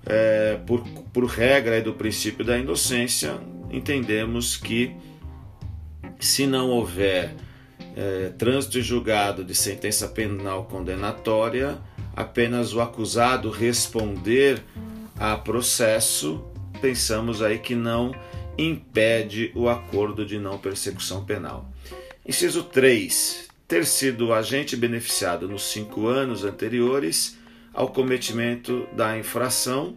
é, 0.06 0.58
por, 0.66 0.82
por 1.12 1.24
regra 1.26 1.80
do 1.80 1.94
princípio 1.94 2.44
da 2.44 2.58
inocência, 2.58 3.38
entendemos 3.70 4.56
que 4.56 4.94
se 6.18 6.46
não 6.46 6.70
houver 6.70 7.34
é, 7.96 8.30
trânsito 8.36 8.80
julgado 8.80 9.44
de 9.44 9.54
sentença 9.54 10.08
penal 10.08 10.64
condenatória, 10.64 11.78
apenas 12.14 12.74
o 12.74 12.80
acusado 12.80 13.50
responder 13.50 14.62
a 15.18 15.36
processo, 15.36 16.44
pensamos 16.80 17.42
aí 17.42 17.58
que 17.58 17.74
não 17.74 18.14
impede 18.58 19.52
o 19.54 19.68
acordo 19.68 20.24
de 20.24 20.38
não 20.38 20.58
persecução 20.58 21.24
penal. 21.24 21.70
Inciso 22.26 22.64
3. 22.64 23.48
Ter 23.66 23.86
sido 23.86 24.32
agente 24.32 24.76
beneficiado 24.76 25.48
nos 25.48 25.62
cinco 25.62 26.06
anos 26.06 26.44
anteriores 26.44 27.38
ao 27.72 27.88
cometimento 27.88 28.86
da 28.92 29.16
infração 29.16 29.96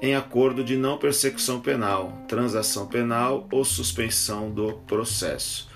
em 0.00 0.14
acordo 0.14 0.62
de 0.62 0.76
não 0.76 0.98
persecução 0.98 1.60
penal, 1.60 2.24
transação 2.28 2.86
penal 2.86 3.48
ou 3.50 3.64
suspensão 3.64 4.50
do 4.50 4.74
processo. 4.86 5.68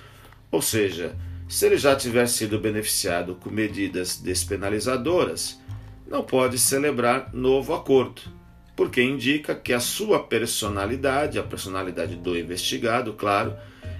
Ou 0.50 0.60
seja, 0.60 1.16
se 1.48 1.66
ele 1.66 1.78
já 1.78 1.96
tiver 1.96 2.26
sido 2.26 2.58
beneficiado 2.58 3.34
com 3.36 3.50
medidas 3.50 4.18
despenalizadoras, 4.18 5.58
não 6.06 6.22
pode 6.22 6.58
celebrar 6.58 7.30
novo 7.32 7.72
acordo, 7.74 8.22
porque 8.80 9.02
indica 9.02 9.54
que 9.54 9.74
a 9.74 9.78
sua 9.78 10.20
personalidade, 10.20 11.38
a 11.38 11.42
personalidade 11.42 12.16
do 12.16 12.34
investigado, 12.34 13.12
claro, 13.12 13.54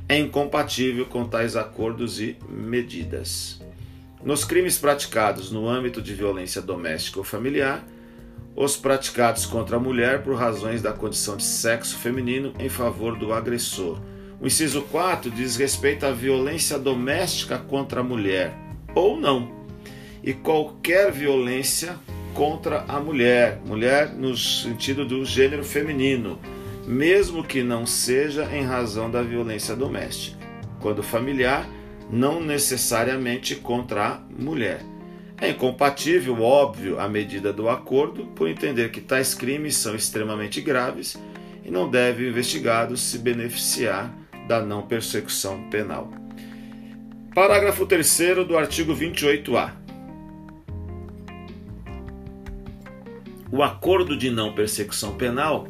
é 0.08 0.18
incompatível 0.18 1.04
com 1.04 1.28
tais 1.28 1.54
acordos 1.54 2.18
e 2.18 2.38
medidas. 2.48 3.60
Nos 4.24 4.42
crimes 4.42 4.78
praticados 4.78 5.52
no 5.52 5.68
âmbito 5.68 6.00
de 6.00 6.14
violência 6.14 6.62
doméstica 6.62 7.18
ou 7.18 7.24
familiar, 7.24 7.86
os 8.56 8.74
praticados 8.74 9.44
contra 9.44 9.76
a 9.76 9.78
mulher 9.78 10.22
por 10.22 10.34
razões 10.34 10.80
da 10.80 10.94
condição 10.94 11.36
de 11.36 11.44
sexo 11.44 11.98
feminino 11.98 12.54
em 12.58 12.70
favor 12.70 13.18
do 13.18 13.34
agressor. 13.34 14.00
O 14.40 14.46
inciso 14.46 14.80
4 14.90 15.30
diz 15.30 15.56
respeito 15.56 16.06
à 16.06 16.10
violência 16.10 16.78
doméstica 16.78 17.58
contra 17.58 18.00
a 18.00 18.02
mulher, 18.02 18.56
ou 18.94 19.20
não, 19.20 19.52
e 20.24 20.32
qualquer 20.32 21.12
violência 21.12 21.98
contra 22.34 22.84
a 22.88 23.00
mulher, 23.00 23.60
mulher 23.64 24.12
no 24.12 24.36
sentido 24.36 25.04
do 25.04 25.24
gênero 25.24 25.64
feminino, 25.64 26.38
mesmo 26.86 27.44
que 27.44 27.62
não 27.62 27.86
seja 27.86 28.44
em 28.54 28.62
razão 28.62 29.10
da 29.10 29.22
violência 29.22 29.76
doméstica. 29.76 30.38
Quando 30.80 31.02
familiar, 31.02 31.68
não 32.10 32.40
necessariamente 32.40 33.54
contra 33.54 34.06
a 34.06 34.20
mulher. 34.38 34.80
É 35.40 35.48
incompatível, 35.50 36.42
óbvio, 36.42 37.00
a 37.00 37.08
medida 37.08 37.52
do 37.52 37.68
acordo, 37.68 38.26
por 38.26 38.48
entender 38.48 38.90
que 38.90 39.00
tais 39.00 39.34
crimes 39.34 39.76
são 39.76 39.94
extremamente 39.94 40.60
graves 40.60 41.18
e 41.64 41.70
não 41.70 41.88
deve 41.88 42.24
o 42.24 42.28
investigado 42.28 42.96
se 42.96 43.18
beneficiar 43.18 44.14
da 44.46 44.60
não 44.60 44.82
persecução 44.82 45.70
penal. 45.70 46.12
Parágrafo 47.34 47.86
3 47.86 48.44
do 48.46 48.58
artigo 48.58 48.94
28-A. 48.94 49.79
O 53.52 53.64
acordo 53.64 54.16
de 54.16 54.30
não 54.30 54.54
persecução 54.54 55.16
penal 55.16 55.66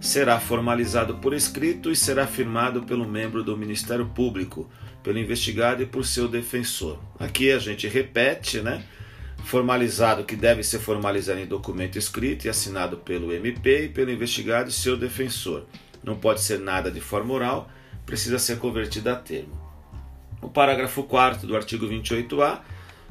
será 0.00 0.40
formalizado 0.40 1.16
por 1.16 1.32
escrito 1.32 1.90
e 1.92 1.96
será 1.96 2.26
firmado 2.26 2.82
pelo 2.82 3.06
membro 3.06 3.44
do 3.44 3.56
Ministério 3.56 4.06
Público, 4.06 4.68
pelo 5.02 5.18
investigado 5.18 5.82
e 5.82 5.86
por 5.86 6.04
seu 6.04 6.26
defensor. 6.26 6.98
Aqui 7.20 7.52
a 7.52 7.58
gente 7.58 7.86
repete, 7.86 8.60
né? 8.60 8.82
Formalizado 9.44 10.24
que 10.24 10.34
deve 10.34 10.64
ser 10.64 10.80
formalizado 10.80 11.38
em 11.38 11.46
documento 11.46 11.96
escrito 11.96 12.46
e 12.46 12.48
assinado 12.48 12.96
pelo 12.96 13.32
MP 13.32 13.84
e 13.84 13.88
pelo 13.88 14.10
investigado 14.10 14.68
e 14.68 14.72
seu 14.72 14.96
defensor. 14.96 15.66
Não 16.02 16.16
pode 16.16 16.40
ser 16.40 16.58
nada 16.58 16.90
de 16.90 17.00
forma 17.00 17.32
oral, 17.32 17.70
precisa 18.04 18.38
ser 18.38 18.58
convertido 18.58 19.08
a 19.08 19.14
termo. 19.14 19.58
O 20.42 20.48
parágrafo 20.48 21.04
4 21.04 21.46
do 21.46 21.54
artigo 21.54 21.86
28A 21.86 22.60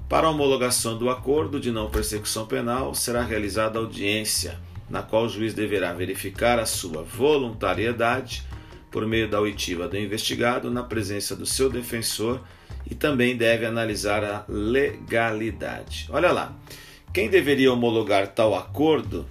para 0.09 0.25
a 0.25 0.31
homologação 0.31 0.97
do 0.97 1.07
acordo 1.07 1.59
de 1.59 1.71
não 1.71 1.87
persecução 1.87 2.47
penal 2.47 2.95
será 2.95 3.21
realizada 3.21 3.77
audiência, 3.77 4.59
na 4.89 5.03
qual 5.03 5.25
o 5.25 5.29
juiz 5.29 5.53
deverá 5.53 5.93
verificar 5.93 6.57
a 6.57 6.65
sua 6.65 7.03
voluntariedade 7.03 8.43
por 8.89 9.05
meio 9.05 9.29
da 9.29 9.39
oitiva 9.39 9.87
do 9.87 9.95
investigado 9.95 10.71
na 10.71 10.81
presença 10.81 11.35
do 11.35 11.45
seu 11.45 11.69
defensor 11.69 12.41
e 12.89 12.95
também 12.95 13.37
deve 13.37 13.67
analisar 13.67 14.23
a 14.23 14.45
legalidade. 14.49 16.07
Olha 16.09 16.31
lá, 16.31 16.57
quem 17.13 17.29
deveria 17.29 17.71
homologar 17.71 18.29
tal 18.29 18.55
acordo 18.55 19.27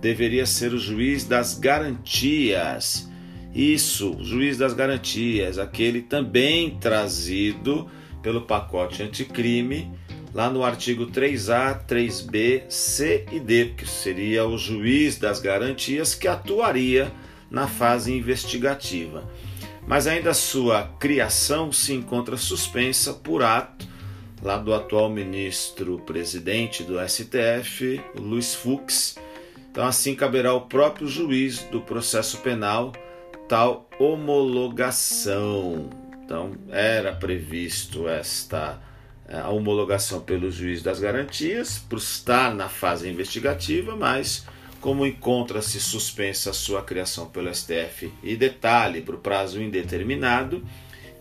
deveria 0.00 0.46
ser 0.46 0.72
o 0.72 0.78
juiz 0.78 1.24
das 1.24 1.58
garantias. 1.58 3.06
Isso, 3.54 4.16
juiz 4.22 4.56
das 4.56 4.72
garantias, 4.72 5.58
aquele 5.58 6.00
também 6.00 6.78
trazido 6.78 7.86
pelo 8.22 8.42
pacote 8.42 9.02
anticrime, 9.02 9.92
lá 10.32 10.48
no 10.50 10.64
artigo 10.64 11.06
3A, 11.06 11.86
3B, 11.86 12.64
C 12.68 13.26
e 13.32 13.40
D, 13.40 13.74
que 13.76 13.86
seria 13.86 14.46
o 14.46 14.56
juiz 14.56 15.18
das 15.18 15.40
garantias 15.40 16.14
que 16.14 16.28
atuaria 16.28 17.12
na 17.50 17.66
fase 17.66 18.12
investigativa 18.12 19.24
mas 19.86 20.06
ainda 20.06 20.32
sua 20.34 20.84
criação 21.00 21.72
se 21.72 21.92
encontra 21.92 22.36
suspensa 22.36 23.12
por 23.12 23.42
ato 23.42 23.88
lá 24.40 24.56
do 24.56 24.72
atual 24.72 25.10
ministro 25.10 25.98
presidente 25.98 26.84
do 26.84 26.96
STF, 27.06 28.00
Luiz 28.16 28.54
Fux. 28.54 29.16
Então 29.70 29.84
assim 29.84 30.14
caberá 30.14 30.50
ao 30.50 30.62
próprio 30.62 31.08
juiz 31.08 31.58
do 31.64 31.80
processo 31.80 32.38
penal 32.38 32.92
tal 33.48 33.88
homologação. 33.98 35.90
Então 36.30 36.52
era 36.70 37.12
previsto 37.12 38.08
esta 38.08 38.80
eh, 39.28 39.36
a 39.36 39.48
homologação 39.48 40.20
pelo 40.20 40.48
juiz 40.48 40.80
das 40.80 41.00
garantias 41.00 41.80
por 41.90 41.98
estar 41.98 42.54
na 42.54 42.68
fase 42.68 43.08
investigativa, 43.10 43.96
mas 43.96 44.46
como 44.80 45.04
encontra-se 45.04 45.80
suspensa 45.80 46.50
a 46.50 46.52
sua 46.52 46.82
criação 46.82 47.26
pelo 47.26 47.52
STF 47.52 48.12
e 48.22 48.36
detalhe 48.36 49.00
para 49.00 49.16
o 49.16 49.18
prazo 49.18 49.60
indeterminado, 49.60 50.64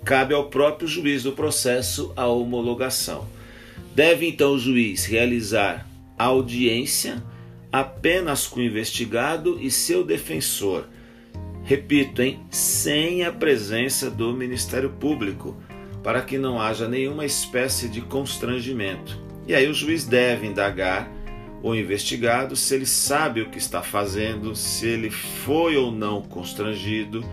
cabe 0.05 0.35
ao 0.35 0.47
próprio 0.47 0.87
juiz 0.87 1.23
do 1.23 1.31
processo 1.31 2.13
a 2.15 2.27
homologação. 2.27 3.27
Deve 3.95 4.27
então 4.27 4.53
o 4.53 4.59
juiz 4.59 5.05
realizar 5.05 5.87
audiência 6.19 7.23
apenas 7.71 8.45
com 8.45 8.59
o 8.59 8.63
investigado 8.63 9.59
e 9.59 9.71
seu 9.71 10.03
defensor. 10.03 10.85
Repito, 11.69 12.23
hein? 12.23 12.39
sem 12.49 13.23
a 13.23 13.31
presença 13.31 14.09
do 14.09 14.33
Ministério 14.33 14.89
Público, 14.89 15.55
para 16.03 16.19
que 16.19 16.35
não 16.35 16.59
haja 16.59 16.87
nenhuma 16.87 17.25
espécie 17.25 17.87
de 17.87 18.01
constrangimento. 18.01 19.21
E 19.47 19.53
aí 19.53 19.67
o 19.67 19.73
juiz 19.75 20.03
deve 20.03 20.47
indagar 20.47 21.07
o 21.61 21.75
investigado 21.75 22.55
se 22.55 22.73
ele 22.73 22.87
sabe 22.87 23.41
o 23.41 23.51
que 23.51 23.59
está 23.59 23.83
fazendo, 23.83 24.55
se 24.55 24.87
ele 24.87 25.11
foi 25.11 25.77
ou 25.77 25.91
não 25.91 26.23
constrangido. 26.23 27.23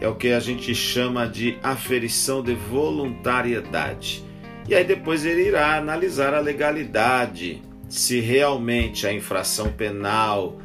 É 0.00 0.06
o 0.06 0.14
que 0.14 0.28
a 0.28 0.38
gente 0.38 0.72
chama 0.72 1.26
de 1.26 1.58
aferição 1.60 2.44
de 2.44 2.54
voluntariedade. 2.54 4.22
E 4.68 4.74
aí 4.76 4.84
depois 4.84 5.24
ele 5.24 5.48
irá 5.48 5.76
analisar 5.76 6.32
a 6.32 6.38
legalidade, 6.38 7.60
se 7.88 8.20
realmente 8.20 9.04
a 9.04 9.12
infração 9.12 9.72
penal 9.72 10.60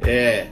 é 0.00 0.46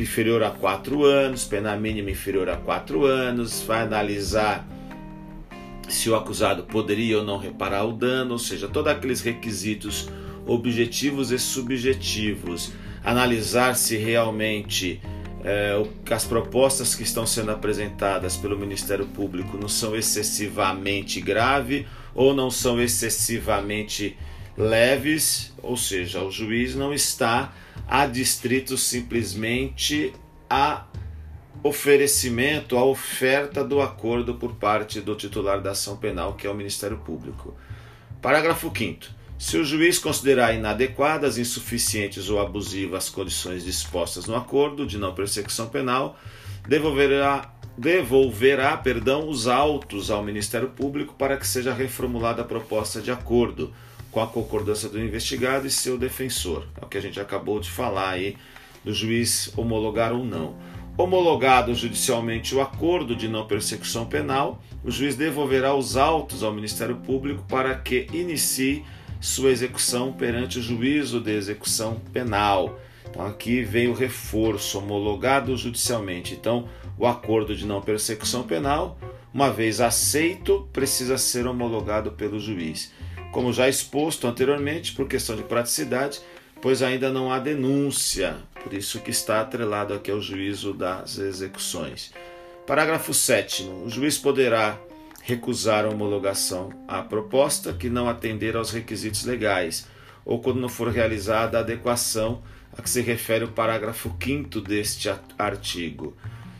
inferior 0.00 0.42
a 0.42 0.50
quatro 0.50 1.04
anos, 1.04 1.44
pena 1.44 1.76
mínima 1.76 2.10
inferior 2.10 2.48
a 2.48 2.56
quatro 2.56 3.04
anos, 3.04 3.62
vai 3.62 3.82
analisar 3.82 4.66
se 5.88 6.08
o 6.08 6.14
acusado 6.14 6.62
poderia 6.64 7.18
ou 7.18 7.24
não 7.24 7.36
reparar 7.36 7.84
o 7.84 7.92
dano, 7.92 8.32
ou 8.32 8.38
seja, 8.38 8.68
todos 8.68 8.92
aqueles 8.92 9.20
requisitos 9.20 10.08
objetivos 10.46 11.30
e 11.30 11.38
subjetivos, 11.38 12.72
analisar 13.04 13.74
se 13.74 13.96
realmente 13.96 15.00
é, 15.44 15.72
as 16.10 16.24
propostas 16.24 16.94
que 16.94 17.02
estão 17.02 17.26
sendo 17.26 17.50
apresentadas 17.50 18.36
pelo 18.36 18.58
Ministério 18.58 19.06
Público 19.06 19.56
não 19.56 19.68
são 19.68 19.96
excessivamente 19.96 21.20
graves 21.20 21.86
ou 22.14 22.34
não 22.34 22.50
são 22.50 22.80
excessivamente 22.80 24.16
leves, 24.56 25.54
ou 25.62 25.76
seja, 25.76 26.22
o 26.22 26.30
juiz 26.30 26.74
não 26.74 26.92
está 26.92 27.52
adstrito 27.90 28.78
simplesmente 28.78 30.14
a 30.48 30.86
oferecimento, 31.62 32.78
a 32.78 32.84
oferta 32.84 33.64
do 33.64 33.82
acordo 33.82 34.36
por 34.36 34.54
parte 34.54 35.00
do 35.00 35.16
titular 35.16 35.60
da 35.60 35.72
ação 35.72 35.96
penal, 35.96 36.34
que 36.34 36.46
é 36.46 36.50
o 36.50 36.54
Ministério 36.54 36.98
Público. 36.98 37.54
Parágrafo 38.22 38.72
5 38.74 39.20
se 39.40 39.56
o 39.56 39.64
juiz 39.64 39.98
considerar 39.98 40.54
inadequadas, 40.54 41.38
insuficientes 41.38 42.28
ou 42.28 42.38
abusivas 42.38 43.04
as 43.04 43.08
condições 43.08 43.64
dispostas 43.64 44.26
no 44.26 44.36
acordo 44.36 44.86
de 44.86 44.98
não 44.98 45.14
persecução 45.14 45.66
penal, 45.66 46.18
devolverá, 46.68 47.50
devolverá 47.76 48.76
perdão, 48.76 49.26
os 49.26 49.48
autos 49.48 50.10
ao 50.10 50.22
Ministério 50.22 50.68
Público 50.68 51.14
para 51.14 51.38
que 51.38 51.46
seja 51.46 51.72
reformulada 51.72 52.42
a 52.42 52.44
proposta 52.44 53.00
de 53.00 53.10
acordo, 53.10 53.72
com 54.10 54.20
a 54.20 54.26
concordância 54.26 54.88
do 54.88 55.00
investigado 55.00 55.66
e 55.66 55.70
seu 55.70 55.96
defensor. 55.96 56.66
É 56.80 56.84
o 56.84 56.88
que 56.88 56.98
a 56.98 57.02
gente 57.02 57.20
acabou 57.20 57.60
de 57.60 57.70
falar 57.70 58.10
aí, 58.10 58.36
do 58.84 58.92
juiz 58.92 59.52
homologar 59.56 60.12
ou 60.12 60.24
não. 60.24 60.56
Homologado 60.96 61.74
judicialmente 61.74 62.54
o 62.54 62.60
acordo 62.60 63.14
de 63.14 63.28
não 63.28 63.46
persecução 63.46 64.06
penal, 64.06 64.62
o 64.84 64.90
juiz 64.90 65.16
devolverá 65.16 65.74
os 65.74 65.96
autos 65.96 66.42
ao 66.42 66.52
Ministério 66.52 66.96
Público 66.96 67.44
para 67.48 67.74
que 67.74 68.06
inicie 68.12 68.84
sua 69.20 69.50
execução 69.50 70.12
perante 70.12 70.58
o 70.58 70.62
juízo 70.62 71.20
de 71.20 71.32
execução 71.32 72.00
penal. 72.12 72.80
Então 73.08 73.26
aqui 73.26 73.62
vem 73.62 73.88
o 73.88 73.94
reforço 73.94 74.78
homologado 74.78 75.56
judicialmente. 75.56 76.34
Então, 76.34 76.68
o 76.98 77.06
acordo 77.06 77.54
de 77.54 77.66
não 77.66 77.80
persecução 77.80 78.42
penal, 78.42 78.98
uma 79.32 79.50
vez 79.50 79.80
aceito, 79.80 80.68
precisa 80.72 81.18
ser 81.18 81.46
homologado 81.46 82.12
pelo 82.12 82.38
juiz. 82.38 82.92
Como 83.32 83.52
já 83.52 83.68
exposto 83.68 84.26
anteriormente, 84.26 84.92
por 84.92 85.06
questão 85.06 85.36
de 85.36 85.42
praticidade, 85.42 86.20
pois 86.60 86.82
ainda 86.82 87.10
não 87.10 87.32
há 87.32 87.38
denúncia, 87.38 88.36
por 88.62 88.72
isso 88.72 89.00
que 89.00 89.10
está 89.10 89.40
atrelado 89.40 89.94
aqui 89.94 90.10
ao 90.10 90.20
juízo 90.20 90.74
das 90.74 91.18
execuções. 91.18 92.12
Parágrafo 92.66 93.14
7 93.14 93.62
o 93.84 93.88
juiz 93.88 94.18
poderá 94.18 94.78
recusar 95.22 95.84
a 95.84 95.88
homologação 95.88 96.70
à 96.88 97.02
proposta 97.02 97.72
que 97.72 97.88
não 97.88 98.08
atender 98.08 98.56
aos 98.56 98.70
requisitos 98.70 99.24
legais, 99.24 99.86
ou 100.24 100.40
quando 100.40 100.60
não 100.60 100.68
for 100.68 100.88
realizada 100.88 101.58
a 101.58 101.60
adequação 101.60 102.42
a 102.76 102.82
que 102.82 102.90
se 102.90 103.00
refere 103.00 103.44
o 103.44 103.52
parágrafo 103.52 104.14
5 104.22 104.60
deste 104.60 105.12
artigo. 105.38 106.16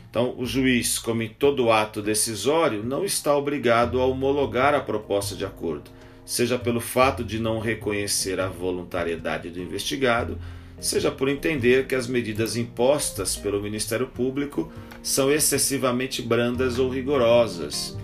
Então, 0.09 0.35
o 0.37 0.45
juiz, 0.45 0.99
como 0.99 1.21
em 1.21 1.29
todo 1.29 1.71
ato 1.71 2.01
decisório, 2.01 2.83
não 2.83 3.05
está 3.05 3.35
obrigado 3.35 3.99
a 3.99 4.05
homologar 4.05 4.73
a 4.73 4.81
proposta 4.81 5.35
de 5.35 5.45
acordo, 5.45 5.89
seja 6.25 6.57
pelo 6.57 6.79
fato 6.79 7.23
de 7.23 7.39
não 7.39 7.59
reconhecer 7.59 8.39
a 8.39 8.47
voluntariedade 8.47 9.49
do 9.49 9.61
investigado, 9.61 10.37
seja 10.79 11.11
por 11.11 11.29
entender 11.29 11.85
que 11.87 11.95
as 11.95 12.07
medidas 12.07 12.55
impostas 12.55 13.35
pelo 13.35 13.61
Ministério 13.61 14.07
Público 14.07 14.71
são 15.03 15.31
excessivamente 15.31 16.21
brandas 16.21 16.79
ou 16.79 16.89
rigorosas 16.89 17.97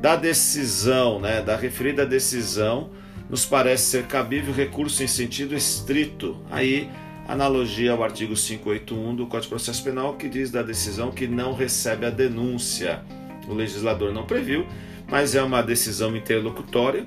da 0.00 0.14
decisão, 0.14 1.18
né, 1.20 1.42
da 1.42 1.56
referida 1.56 2.06
decisão, 2.06 2.90
nos 3.28 3.44
parece 3.44 3.90
ser 3.90 4.04
cabível 4.04 4.54
recurso 4.54 5.02
em 5.02 5.06
sentido 5.06 5.54
estrito. 5.54 6.38
Aí, 6.50 6.88
analogia 7.26 7.92
ao 7.92 8.02
artigo 8.02 8.34
581 8.34 9.14
do 9.16 9.26
Código 9.26 9.42
de 9.42 9.48
Processo 9.48 9.82
Penal, 9.82 10.14
que 10.14 10.28
diz 10.28 10.50
da 10.50 10.62
decisão 10.62 11.10
que 11.10 11.26
não 11.26 11.52
recebe 11.52 12.06
a 12.06 12.10
denúncia. 12.10 13.02
O 13.48 13.54
legislador 13.54 14.12
não 14.12 14.24
previu, 14.24 14.66
mas 15.10 15.34
é 15.34 15.42
uma 15.42 15.62
decisão 15.62 16.16
interlocutória, 16.16 17.04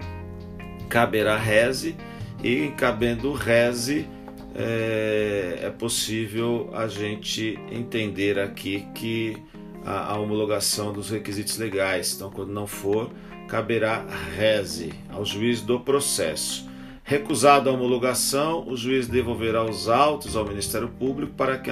caberá 0.91 1.37
reze, 1.37 1.95
e 2.43 2.67
cabendo 2.75 3.31
reze, 3.31 4.05
é, 4.53 5.59
é 5.63 5.69
possível 5.69 6.69
a 6.73 6.85
gente 6.87 7.57
entender 7.71 8.37
aqui 8.37 8.85
que 8.93 9.37
a, 9.85 10.11
a 10.11 10.19
homologação 10.19 10.91
dos 10.91 11.09
requisitos 11.09 11.57
legais. 11.57 12.13
Então, 12.13 12.29
quando 12.29 12.51
não 12.51 12.67
for, 12.67 13.09
caberá 13.47 14.05
reze 14.35 14.91
ao 15.09 15.25
juiz 15.25 15.61
do 15.61 15.79
processo. 15.79 16.69
Recusada 17.03 17.69
a 17.69 17.73
homologação, 17.73 18.67
o 18.67 18.75
juiz 18.75 19.07
devolverá 19.07 19.63
os 19.63 19.87
autos 19.87 20.35
ao 20.35 20.45
Ministério 20.45 20.89
Público 20.89 21.33
para, 21.33 21.57
que 21.57 21.71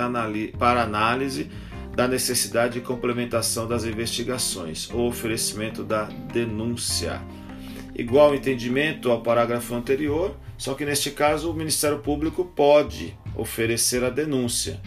para 0.58 0.82
análise 0.82 1.49
da 1.93 2.08
necessidade 2.08 2.75
de 2.75 2.82
complementação 2.82 3.67
das 3.67 3.84
investigações 3.84 4.89
ou 4.93 5.08
oferecimento 5.08 5.84
da 5.84 6.05
denúncia. 6.32 7.21
Igual 7.99 8.33
entendimento 8.33 9.12
ao 9.12 9.19
parágrafo 9.19 9.75
anterior, 9.75 10.33
só 10.57 10.73
que 10.73 10.85
neste 10.85 11.12
caso 11.12 11.51
o 11.51 11.53
Ministério 11.53 11.99
Público 11.99 12.45
pode 12.45 13.13
oferecer 13.35 14.05
a 14.05 14.09
denúncia. 14.09 14.79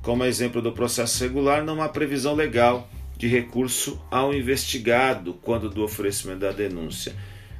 Como 0.00 0.24
exemplo 0.24 0.62
do 0.62 0.70
processo 0.70 1.20
regular, 1.24 1.64
não 1.64 1.82
há 1.82 1.88
previsão 1.88 2.32
legal 2.32 2.88
de 3.16 3.26
recurso 3.26 4.00
ao 4.08 4.32
investigado 4.32 5.34
quando 5.42 5.68
do 5.68 5.82
oferecimento 5.82 6.38
da 6.38 6.52
denúncia. 6.52 7.12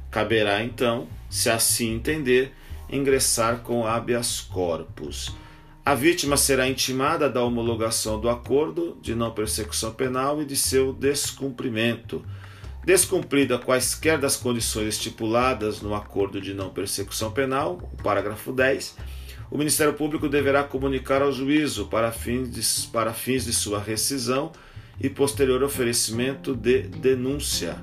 Caberá, 0.09 0.63
então, 0.63 1.09
se 1.29 1.49
assim 1.49 1.93
entender, 1.93 2.53
ingressar 2.89 3.63
com 3.63 3.85
habeas 3.85 4.39
corpus. 4.39 5.35
A 5.85 5.93
vítima 5.93 6.37
será 6.37 6.69
intimada 6.69 7.29
da 7.29 7.43
homologação 7.43 8.17
do 8.17 8.29
acordo 8.29 8.97
de 9.01 9.13
não 9.13 9.31
persecução 9.31 9.91
penal 9.91 10.41
e 10.41 10.45
de 10.45 10.55
seu 10.55 10.93
descumprimento. 10.93 12.23
Descumprida 12.83 13.59
quaisquer 13.59 14.17
das 14.17 14.35
condições 14.35 14.87
estipuladas 14.87 15.81
no 15.81 15.93
acordo 15.93 16.41
de 16.41 16.51
não 16.53 16.71
persecução 16.71 17.31
penal, 17.31 17.77
o 17.93 18.01
parágrafo 18.01 18.51
10, 18.51 18.97
o 19.51 19.57
Ministério 19.57 19.93
Público 19.93 20.27
deverá 20.27 20.63
comunicar 20.63 21.21
ao 21.21 21.31
juízo 21.31 21.85
para 21.85 22.11
fins 22.11 22.49
de, 22.49 22.87
para 22.87 23.13
fins 23.13 23.45
de 23.45 23.53
sua 23.53 23.79
rescisão 23.79 24.51
e 24.99 25.09
posterior 25.09 25.61
oferecimento 25.61 26.55
de 26.55 26.83
denúncia. 26.83 27.77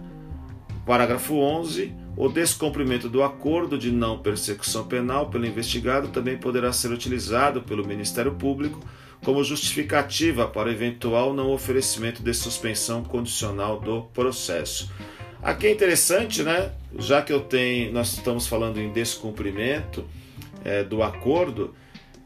Parágrafo 0.84 1.34
11. 1.34 1.94
O 2.16 2.28
descumprimento 2.28 3.08
do 3.08 3.22
acordo 3.22 3.78
de 3.78 3.92
não 3.92 4.18
persecução 4.18 4.88
penal 4.88 5.30
pelo 5.30 5.46
investigado 5.46 6.08
também 6.08 6.36
poderá 6.36 6.72
ser 6.72 6.90
utilizado 6.90 7.62
pelo 7.62 7.86
Ministério 7.86 8.34
Público 8.34 8.80
como 9.24 9.42
justificativa 9.44 10.46
para 10.46 10.70
eventual 10.70 11.34
não 11.34 11.50
oferecimento 11.50 12.22
de 12.22 12.32
suspensão 12.32 13.02
condicional 13.02 13.80
do 13.80 14.02
processo. 14.14 14.90
Aqui 15.42 15.66
é 15.68 15.72
interessante, 15.72 16.42
né? 16.42 16.72
Já 16.98 17.22
que 17.22 17.32
eu 17.32 17.40
tenho, 17.40 17.92
nós 17.92 18.12
estamos 18.12 18.46
falando 18.46 18.80
em 18.80 18.92
descumprimento, 18.92 20.04
é, 20.64 20.82
do 20.82 21.02
acordo, 21.02 21.74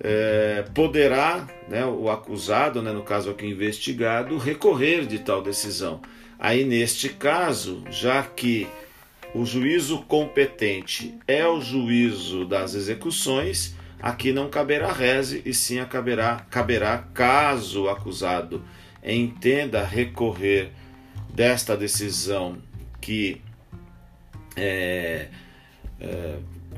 é, 0.01 0.65
poderá 0.75 1.47
né, 1.69 1.85
o 1.85 2.11
acusado, 2.11 2.83
né, 2.83 2.91
no 2.93 3.03
caso 3.03 3.31
aqui 3.31 3.47
investigado, 3.47 4.39
recorrer 4.39 5.07
de 5.07 5.19
tal 5.19 5.43
decisão. 5.43 6.01
Aí, 6.39 6.65
neste 6.65 7.09
caso, 7.09 7.85
já 7.91 8.23
que 8.23 8.67
o 9.35 9.45
juízo 9.45 10.03
competente 10.03 11.15
é 11.27 11.47
o 11.47 11.61
juízo 11.61 12.45
das 12.45 12.75
execuções, 12.75 13.77
aqui 14.03 14.33
não 14.33 14.51
caberá 14.51 14.93
reze 14.93 15.41
e 15.47 15.55
sim 15.55 15.83
caberá, 15.85 16.45
caberá 16.51 16.99
caso 16.99 17.85
o 17.85 17.89
acusado 17.89 18.63
entenda 19.03 19.85
recorrer 19.85 20.73
desta 21.33 21.77
decisão 21.77 22.59
que 23.01 23.41
é, 24.57 25.29
é, 26.01 26.37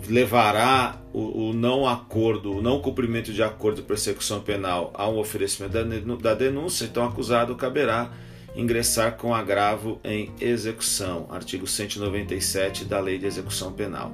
levará 0.09 1.01
o, 1.13 1.49
o, 1.49 1.53
não 1.53 1.87
acordo, 1.87 2.59
o 2.59 2.63
não 2.63 2.81
cumprimento 2.81 3.33
de 3.33 3.43
acordo 3.43 3.77
de 3.77 3.83
persecução 3.83 4.41
penal 4.41 4.93
a 4.95 5.09
um 5.09 5.19
oferecimento 5.19 5.73
da, 6.19 6.35
denúncia, 6.35 6.85
então 6.85 7.05
o 7.05 7.09
acusado 7.09 7.55
caberá 7.57 8.11
ingressar 8.55 9.17
com 9.17 9.35
agravo 9.35 10.01
em 10.05 10.33
execução. 10.41 11.27
Artigo 11.31 11.67
197 11.67 12.85
da 12.85 13.01
Lei 13.01 13.19
de 13.19 13.27
Execução 13.27 13.73
Penal. 13.73 14.13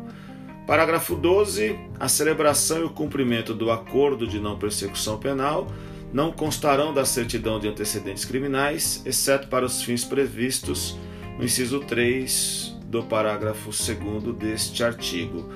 Parágrafo 0.66 1.14
12. 1.16 1.78
A 1.98 2.08
celebração 2.08 2.80
e 2.80 2.84
o 2.84 2.90
cumprimento 2.90 3.54
do 3.54 3.70
acordo 3.70 4.26
de 4.26 4.38
não 4.38 4.58
persecução 4.58 5.18
penal 5.18 5.66
não 6.12 6.32
constarão 6.32 6.92
da 6.92 7.04
certidão 7.04 7.60
de 7.60 7.68
antecedentes 7.68 8.24
criminais, 8.24 9.00
exceto 9.06 9.46
para 9.48 9.64
os 9.64 9.82
fins 9.82 10.04
previstos 10.04 10.98
no 11.38 11.44
inciso 11.44 11.80
3 11.80 12.76
do 12.86 13.04
parágrafo 13.04 13.70
2 13.70 14.36
deste 14.36 14.82
artigo 14.82 15.48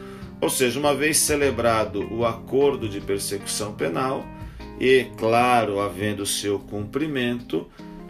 ou 0.45 0.51
seja, 0.51 0.79
uma 0.79 0.95
vez 0.95 1.17
celebrado 1.17 2.07
o 2.13 2.27
acordo 2.27 2.87
de 2.87 3.01
persecução 3.01 3.73
penal, 3.73 4.27
e, 4.79 5.07
claro, 5.17 5.81
havendo 5.81 6.27
seu 6.27 6.59
cumprimento, 6.59 7.67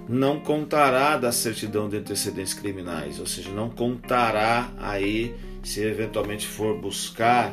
não 0.09 0.41
contará 0.41 1.17
da 1.17 1.31
certidão 1.31 1.89
de 1.89 1.97
antecedentes 1.99 2.53
criminais, 2.53 3.21
ou 3.21 3.27
seja, 3.27 3.51
não 3.51 3.71
contará 3.71 4.69
aí 4.79 5.33
se 5.65 5.83
eventualmente 5.83 6.47
for 6.47 6.79
buscar 6.79 7.53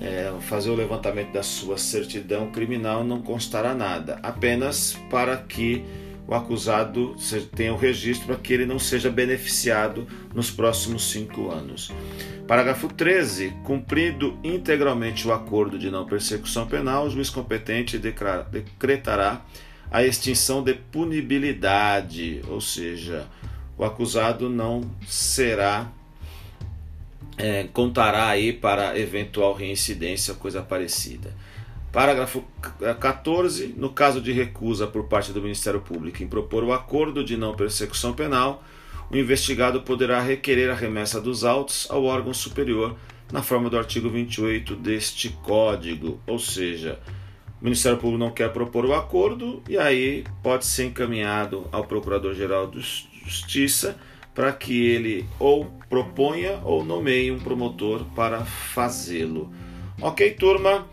é, 0.00 0.32
fazer 0.40 0.70
o 0.70 0.74
levantamento 0.74 1.32
da 1.32 1.42
sua 1.42 1.76
certidão 1.76 2.50
criminal, 2.50 3.04
não 3.04 3.20
constará 3.20 3.74
nada, 3.74 4.18
apenas 4.22 4.98
para 5.10 5.36
que 5.36 5.84
o 6.26 6.34
acusado 6.34 7.16
tenha 7.54 7.74
o 7.74 7.76
registro 7.76 8.28
para 8.28 8.36
que 8.36 8.52
ele 8.52 8.64
não 8.64 8.78
seja 8.78 9.10
beneficiado 9.10 10.06
nos 10.34 10.50
próximos 10.50 11.10
cinco 11.10 11.50
anos. 11.50 11.92
Parágrafo 12.46 12.88
13. 12.88 13.52
Cumprido 13.64 14.38
integralmente 14.42 15.26
o 15.26 15.32
acordo 15.32 15.78
de 15.78 15.90
não 15.90 16.06
persecução 16.06 16.66
penal, 16.66 17.06
o 17.06 17.10
juiz 17.10 17.30
competente 17.30 17.98
decretará 17.98 19.44
a 19.90 20.04
extinção 20.04 20.62
de 20.62 20.74
punibilidade, 20.74 22.40
ou 22.48 22.60
seja, 22.60 23.26
o 23.76 23.84
acusado 23.84 24.48
não 24.48 24.88
será 25.06 25.90
é, 27.40 27.66
contará 27.72 28.28
aí 28.28 28.52
para 28.52 28.98
eventual 28.98 29.54
reincidência, 29.54 30.34
coisa 30.34 30.60
parecida. 30.60 31.34
Parágrafo 31.90 32.44
14. 33.00 33.74
No 33.76 33.88
caso 33.88 34.20
de 34.20 34.30
recusa 34.30 34.86
por 34.86 35.04
parte 35.04 35.32
do 35.32 35.40
Ministério 35.40 35.80
Público 35.80 36.22
em 36.22 36.28
propor 36.28 36.62
o 36.62 36.72
acordo 36.72 37.24
de 37.24 37.38
não 37.38 37.54
persecução 37.54 38.12
penal, 38.12 38.62
o 39.10 39.16
investigado 39.16 39.80
poderá 39.80 40.20
requerer 40.20 40.70
a 40.70 40.74
remessa 40.74 41.18
dos 41.18 41.42
autos 41.42 41.90
ao 41.90 42.04
órgão 42.04 42.34
superior 42.34 42.94
na 43.32 43.42
forma 43.42 43.70
do 43.70 43.78
artigo 43.78 44.10
28 44.10 44.76
deste 44.76 45.30
Código, 45.42 46.20
ou 46.26 46.38
seja, 46.38 47.00
o 47.60 47.64
Ministério 47.64 47.98
Público 47.98 48.22
não 48.22 48.30
quer 48.30 48.52
propor 48.52 48.84
o 48.84 48.92
acordo 48.92 49.62
e 49.68 49.78
aí 49.78 50.24
pode 50.42 50.66
ser 50.66 50.84
encaminhado 50.84 51.66
ao 51.72 51.84
Procurador-Geral 51.84 52.68
de 52.68 52.80
Justiça 53.24 53.96
para 54.40 54.52
que 54.54 54.86
ele 54.86 55.26
ou 55.38 55.66
proponha 55.86 56.60
ou 56.64 56.82
nomeie 56.82 57.30
um 57.30 57.38
promotor 57.38 58.06
para 58.16 58.42
fazê-lo. 58.42 59.52
Ok, 60.00 60.30
turma? 60.30 60.88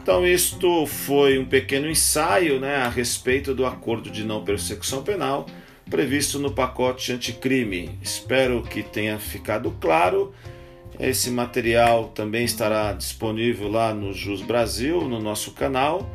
Então, 0.00 0.24
isto 0.24 0.86
foi 0.86 1.36
um 1.36 1.44
pequeno 1.44 1.90
ensaio 1.90 2.60
né, 2.60 2.76
a 2.76 2.88
respeito 2.88 3.52
do 3.52 3.66
acordo 3.66 4.12
de 4.12 4.22
não 4.22 4.44
persecução 4.44 5.02
penal 5.02 5.46
previsto 5.90 6.38
no 6.38 6.52
pacote 6.52 7.10
anticrime. 7.12 7.98
Espero 8.00 8.62
que 8.62 8.80
tenha 8.80 9.18
ficado 9.18 9.72
claro. 9.80 10.32
Esse 10.96 11.32
material 11.32 12.12
também 12.14 12.44
estará 12.44 12.92
disponível 12.92 13.68
lá 13.68 13.92
no 13.92 14.12
Jus 14.12 14.40
Brasil, 14.40 15.00
no 15.00 15.20
nosso 15.20 15.50
canal. 15.50 16.08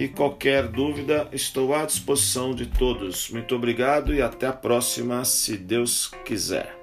E 0.00 0.08
qualquer 0.08 0.66
dúvida, 0.66 1.28
estou 1.30 1.74
à 1.74 1.84
disposição 1.84 2.54
de 2.54 2.64
todos. 2.64 3.28
Muito 3.28 3.54
obrigado 3.54 4.14
e 4.14 4.22
até 4.22 4.46
a 4.46 4.52
próxima, 4.52 5.22
se 5.26 5.58
Deus 5.58 6.10
quiser. 6.24 6.79